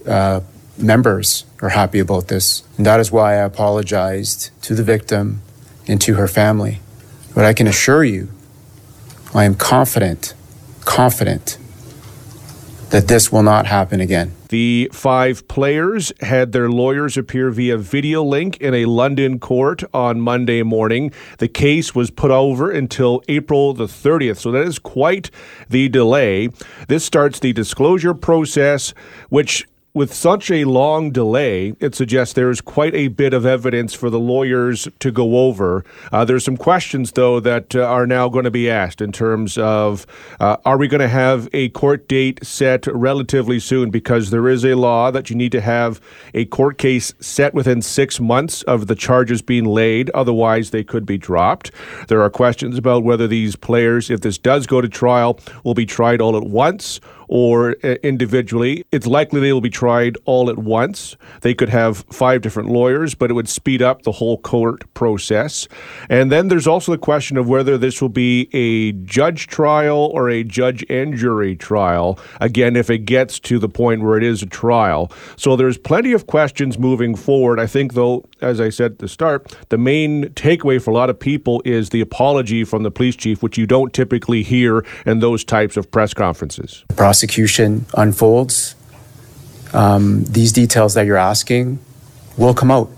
uh, 0.05 0.41
members 0.77 1.45
are 1.61 1.69
happy 1.69 1.99
about 1.99 2.27
this. 2.27 2.63
And 2.75 2.85
that 2.85 2.99
is 2.99 3.11
why 3.11 3.33
I 3.33 3.37
apologized 3.37 4.51
to 4.63 4.75
the 4.75 4.83
victim 4.83 5.41
and 5.87 6.01
to 6.01 6.15
her 6.15 6.27
family. 6.27 6.79
But 7.33 7.45
I 7.45 7.53
can 7.53 7.67
assure 7.67 8.03
you, 8.03 8.29
I 9.37 9.43
am 9.43 9.53
confident, 9.53 10.33
confident 10.83 11.59
that 12.89 13.07
this 13.07 13.31
will 13.31 13.43
not 13.43 13.67
happen 13.67 14.01
again. 14.01 14.33
The 14.49 14.89
five 14.91 15.47
players 15.47 16.11
had 16.21 16.53
their 16.53 16.69
lawyers 16.71 17.17
appear 17.17 17.51
via 17.51 17.77
video 17.77 18.23
link 18.23 18.57
in 18.57 18.73
a 18.73 18.85
London 18.85 19.37
court 19.37 19.83
on 19.93 20.19
Monday 20.19 20.63
morning. 20.63 21.11
The 21.37 21.47
case 21.47 21.93
was 21.93 22.09
put 22.09 22.31
over 22.31 22.71
until 22.71 23.21
April 23.27 23.75
the 23.75 23.85
30th, 23.85 24.37
so 24.37 24.49
that 24.53 24.65
is 24.65 24.79
quite 24.79 25.29
the 25.69 25.87
delay. 25.87 26.49
This 26.87 27.05
starts 27.05 27.39
the 27.39 27.53
disclosure 27.53 28.15
process, 28.15 28.95
which 29.29 29.67
with 29.97 30.13
such 30.13 30.51
a 30.51 30.63
long 30.65 31.09
delay, 31.09 31.73
it 31.79 31.95
suggests 31.95 32.35
there's 32.35 32.61
quite 32.61 32.93
a 32.93 33.07
bit 33.07 33.33
of 33.33 33.47
evidence 33.47 33.95
for 33.95 34.11
the 34.11 34.19
lawyers 34.19 34.87
to 34.99 35.11
go 35.11 35.39
over. 35.39 35.83
Uh, 36.11 36.23
there's 36.23 36.45
some 36.45 36.55
questions, 36.55 37.13
though, 37.13 37.39
that 37.39 37.75
uh, 37.75 37.81
are 37.81 38.05
now 38.05 38.29
going 38.29 38.45
to 38.45 38.51
be 38.51 38.69
asked 38.69 39.01
in 39.01 39.11
terms 39.11 39.57
of 39.57 40.05
uh, 40.39 40.57
are 40.65 40.77
we 40.77 40.87
going 40.87 41.01
to 41.01 41.07
have 41.07 41.49
a 41.51 41.69
court 41.69 42.07
date 42.07 42.45
set 42.45 42.85
relatively 42.85 43.59
soon? 43.59 43.89
Because 43.89 44.29
there 44.29 44.47
is 44.47 44.63
a 44.63 44.75
law 44.75 45.09
that 45.09 45.31
you 45.31 45.35
need 45.35 45.51
to 45.51 45.61
have 45.61 45.99
a 46.35 46.45
court 46.45 46.77
case 46.77 47.11
set 47.19 47.55
within 47.55 47.81
six 47.81 48.19
months 48.19 48.61
of 48.63 48.85
the 48.85 48.95
charges 48.95 49.41
being 49.41 49.65
laid, 49.65 50.11
otherwise, 50.11 50.69
they 50.69 50.83
could 50.83 51.07
be 51.07 51.17
dropped. 51.17 51.71
There 52.07 52.21
are 52.21 52.29
questions 52.29 52.77
about 52.77 53.03
whether 53.03 53.27
these 53.27 53.55
players, 53.55 54.11
if 54.11 54.21
this 54.21 54.37
does 54.37 54.67
go 54.67 54.79
to 54.79 54.87
trial, 54.87 55.39
will 55.63 55.73
be 55.73 55.87
tried 55.87 56.21
all 56.21 56.37
at 56.37 56.43
once 56.43 56.99
or 57.27 57.75
uh, 57.83 57.95
individually. 58.03 58.85
It's 58.91 59.07
likely 59.07 59.41
they 59.41 59.51
will 59.51 59.59
be 59.59 59.69
tried 59.69 59.86
all 60.25 60.49
at 60.49 60.57
once. 60.57 61.15
They 61.41 61.53
could 61.53 61.69
have 61.69 62.05
five 62.11 62.41
different 62.41 62.69
lawyers, 62.69 63.15
but 63.15 63.29
it 63.29 63.33
would 63.33 63.49
speed 63.49 63.81
up 63.81 64.03
the 64.03 64.11
whole 64.11 64.37
court 64.37 64.91
process. 64.93 65.67
And 66.09 66.31
then 66.31 66.47
there's 66.47 66.67
also 66.67 66.91
the 66.91 66.97
question 66.97 67.37
of 67.37 67.47
whether 67.47 67.77
this 67.77 68.01
will 68.01 68.09
be 68.09 68.49
a 68.53 68.91
judge 69.05 69.47
trial 69.47 70.11
or 70.13 70.29
a 70.29 70.43
judge 70.43 70.85
and 70.89 71.15
jury 71.15 71.55
trial. 71.55 72.19
Again, 72.41 72.75
if 72.75 72.89
it 72.89 72.99
gets 72.99 73.39
to 73.41 73.59
the 73.59 73.69
point 73.69 74.01
where 74.01 74.17
it 74.17 74.23
is 74.23 74.41
a 74.43 74.45
trial. 74.45 75.11
So 75.35 75.55
there's 75.55 75.77
plenty 75.77 76.13
of 76.13 76.27
questions 76.27 76.77
moving 76.77 77.15
forward. 77.15 77.59
I 77.59 77.67
think, 77.67 77.93
though, 77.93 78.25
as 78.41 78.59
I 78.59 78.69
said 78.69 78.93
at 78.93 78.99
the 78.99 79.07
start, 79.07 79.55
the 79.69 79.77
main 79.77 80.25
takeaway 80.29 80.81
for 80.81 80.91
a 80.91 80.93
lot 80.93 81.09
of 81.09 81.19
people 81.19 81.61
is 81.65 81.89
the 81.89 82.01
apology 82.01 82.63
from 82.63 82.83
the 82.83 82.91
police 82.91 83.15
chief, 83.15 83.41
which 83.41 83.57
you 83.57 83.65
don't 83.65 83.93
typically 83.93 84.43
hear 84.43 84.85
in 85.05 85.19
those 85.19 85.43
types 85.43 85.77
of 85.77 85.89
press 85.91 86.13
conferences. 86.13 86.83
prosecution 86.95 87.85
unfolds, 87.95 88.75
um, 89.73 90.23
these 90.25 90.51
details 90.51 90.93
that 90.93 91.05
you're 91.05 91.17
asking 91.17 91.79
will 92.37 92.53
come 92.53 92.71
out. 92.71 92.89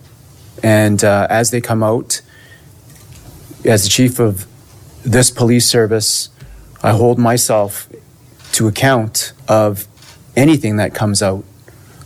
And 0.63 1.03
uh, 1.03 1.27
as 1.29 1.51
they 1.51 1.61
come 1.61 1.83
out, 1.83 2.21
as 3.65 3.83
the 3.83 3.89
chief 3.89 4.19
of 4.19 4.45
this 5.03 5.31
police 5.31 5.67
service, 5.67 6.29
I 6.83 6.91
hold 6.91 7.17
myself 7.17 7.89
to 8.53 8.67
account 8.67 9.33
of 9.47 9.87
anything 10.35 10.77
that 10.77 10.93
comes 10.93 11.21
out 11.21 11.43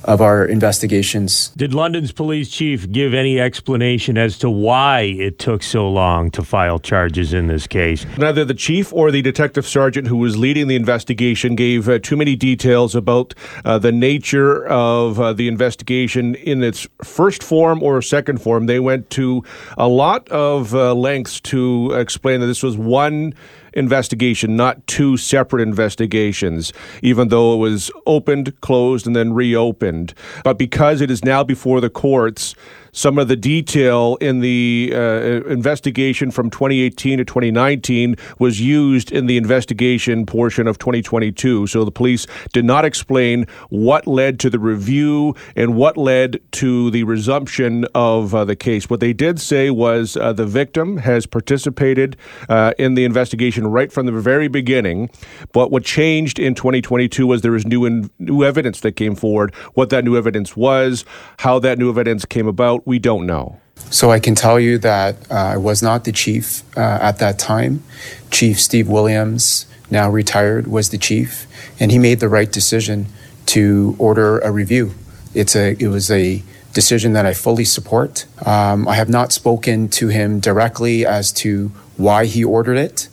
of 0.04 0.22
our 0.22 0.46
investigations. 0.46 1.50
Did 1.56 1.74
London's 1.74 2.12
police 2.12 2.50
chief 2.50 2.92
give 2.92 3.14
any 3.14 3.40
explanation 3.40 4.18
as 4.18 4.38
to 4.40 4.50
why 4.50 5.02
it 5.02 5.40
took 5.40 5.64
so 5.64 5.90
long 5.90 6.32
to 6.32 6.44
file 6.44 6.80
charges 6.80 7.34
in 7.34 7.48
this 7.48 7.68
case? 7.68 8.06
Neither 8.18 8.46
the 8.46 8.54
chief 8.54 8.92
or 8.94 9.12
the 9.12 9.22
detective 9.22 9.66
sergeant 9.66 10.08
who 10.08 10.18
was 10.18 10.38
leading 10.38 10.68
the 10.68 10.76
investigation 10.76 11.56
gave 11.56 11.88
uh, 11.88 12.00
too 12.00 12.18
many 12.18 12.36
details 12.36 12.96
about 12.96 13.34
uh, 13.66 13.80
the 13.80 13.92
nature 13.92 14.66
of 14.68 15.20
uh, 15.20 15.34
the 15.34 15.48
investigation 15.48 16.36
in 16.36 16.64
its 16.64 16.88
first 17.04 17.44
form 17.44 17.82
or 17.82 18.02
second 18.02 18.42
form. 18.42 18.66
They 18.66 18.80
went 18.80 19.10
to 19.12 19.44
a 19.78 19.88
lot 19.88 20.28
of 20.30 20.74
uh, 20.76 20.94
lengths 20.94 21.40
to 21.42 21.92
explain 21.94 22.40
that 22.42 22.48
this 22.48 22.64
was 22.64 22.78
one 22.78 23.34
investigation, 23.74 24.56
not 24.56 24.86
two 24.88 25.18
separate 25.18 25.62
investigations, 25.62 26.74
even 27.02 27.30
though 27.30 27.54
it 27.54 27.58
was 27.58 27.92
opened, 28.06 28.60
closed, 28.62 29.08
and 29.08 29.16
then 29.16 29.34
reopened. 29.34 30.14
But 30.44 30.58
because 30.58 31.02
it 31.02 31.12
is 31.12 31.24
now 31.24 31.44
before 31.44 31.82
the 31.82 31.90
courts, 31.90 32.56
some 32.94 33.18
of 33.18 33.28
the 33.28 33.36
detail 33.36 34.18
in 34.22 34.40
the 34.40 34.92
uh, 34.94 35.44
investigation 35.50 36.32
from 36.32 36.50
2018 36.50 37.18
to 37.18 37.26
2019 37.26 38.16
was 38.40 38.62
used 38.62 39.12
in 39.12 39.26
the 39.26 39.36
investigation 39.36 40.26
portion 40.26 40.68
of 40.68 40.78
2022. 40.78 41.68
So 41.68 41.84
the 41.84 41.92
police 41.92 42.26
did 42.54 42.64
not 42.64 42.86
explain 42.86 43.48
what 43.70 44.08
led 44.08 44.40
to 44.42 44.50
the 44.50 44.60
review 44.60 45.36
and 45.56 45.76
what 45.76 45.98
led 45.98 46.40
to 46.54 46.92
the 46.92 47.04
resumption 47.04 47.86
of 47.96 48.34
uh, 48.34 48.46
the 48.46 48.56
case. 48.56 48.90
What 48.90 49.00
they 49.00 49.12
did 49.12 49.42
say 49.42 49.72
was 49.72 50.16
uh, 50.16 50.32
the 50.32 50.46
victim 50.46 50.98
has 50.98 51.26
participated 51.26 52.16
uh, 52.48 52.74
in 52.78 52.94
the 52.94 53.04
investigation 53.06 53.68
right 53.68 53.92
from 53.92 54.06
the 54.06 54.12
very 54.12 54.48
beginning. 54.48 55.10
But 55.52 55.72
what 55.72 55.84
changed 55.84 56.38
in 56.38 56.54
2022 56.54 57.26
was 57.26 57.42
there 57.42 57.52
was 57.52 57.66
new 57.66 57.86
in, 57.86 58.10
new 58.20 58.44
evidence 58.44 58.82
that 58.82 58.94
came 58.94 59.16
forward. 59.16 59.54
What 59.74 59.90
that 59.90 60.06
new 60.06 60.16
evidence 60.16 60.56
was, 60.56 61.06
how 61.40 61.58
that 61.60 61.80
new 61.80 61.90
evidence 61.90 62.26
came 62.26 62.48
about, 62.48 62.83
we 62.86 63.00
don't 63.00 63.26
know. 63.26 63.60
So 63.90 64.12
I 64.12 64.20
can 64.20 64.36
tell 64.36 64.60
you 64.60 64.78
that 64.80 65.16
uh, 65.32 65.36
I 65.36 65.58
was 65.58 65.82
not 65.84 66.04
the 66.04 66.12
chief 66.12 66.64
uh, 66.78 67.00
at 67.02 67.20
that 67.20 67.38
time. 67.40 67.84
Chief 68.32 68.60
Steve 68.60 68.88
Williams, 68.88 69.66
now 69.90 70.10
retired, 70.10 70.68
was 70.68 70.90
the 70.90 70.98
chief, 70.98 71.48
and 71.80 71.92
he 71.92 72.00
made 72.00 72.20
the 72.20 72.30
right 72.30 72.52
decision 72.52 73.08
to 73.48 73.96
order 74.00 74.40
a 74.40 74.52
review. 74.52 74.94
It's 75.34 75.56
a 75.56 75.76
it 75.80 75.88
was 75.88 76.10
a 76.10 76.44
decision 76.74 77.14
that 77.14 77.26
I 77.26 77.34
fully 77.34 77.66
support. 77.66 78.26
Um, 78.46 78.88
I 78.88 78.96
have 78.96 79.10
not 79.10 79.32
spoken 79.32 79.90
to 79.90 80.08
him 80.08 80.40
directly 80.40 81.06
as 81.06 81.32
to 81.34 81.72
why 81.98 82.26
he 82.26 82.44
ordered 82.44 82.78
it, 82.78 83.10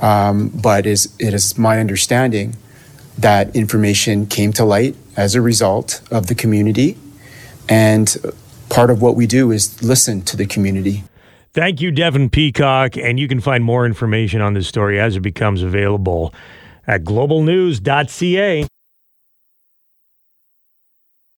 um, 0.00 0.48
but 0.48 0.86
is 0.86 1.14
it 1.18 1.34
is 1.34 1.58
my 1.58 1.80
understanding 1.80 2.56
that 3.18 3.54
information 3.54 4.26
came 4.26 4.52
to 4.54 4.64
light 4.64 4.96
as 5.16 5.34
a 5.34 5.40
result 5.40 6.02
of 6.10 6.26
the 6.26 6.34
community, 6.34 6.96
and 7.68 8.16
part 8.74 8.90
of 8.90 9.00
what 9.00 9.14
we 9.14 9.24
do 9.26 9.52
is 9.52 9.80
listen 9.84 10.20
to 10.22 10.36
the 10.36 10.46
community. 10.46 11.04
Thank 11.52 11.80
you, 11.80 11.92
Devin 11.92 12.30
Peacock. 12.30 12.96
And 12.96 13.20
you 13.20 13.28
can 13.28 13.40
find 13.40 13.62
more 13.62 13.86
information 13.86 14.40
on 14.40 14.54
this 14.54 14.66
story 14.66 14.98
as 14.98 15.14
it 15.14 15.20
becomes 15.20 15.62
available 15.62 16.34
at 16.88 17.04
globalnews.ca. 17.04 18.66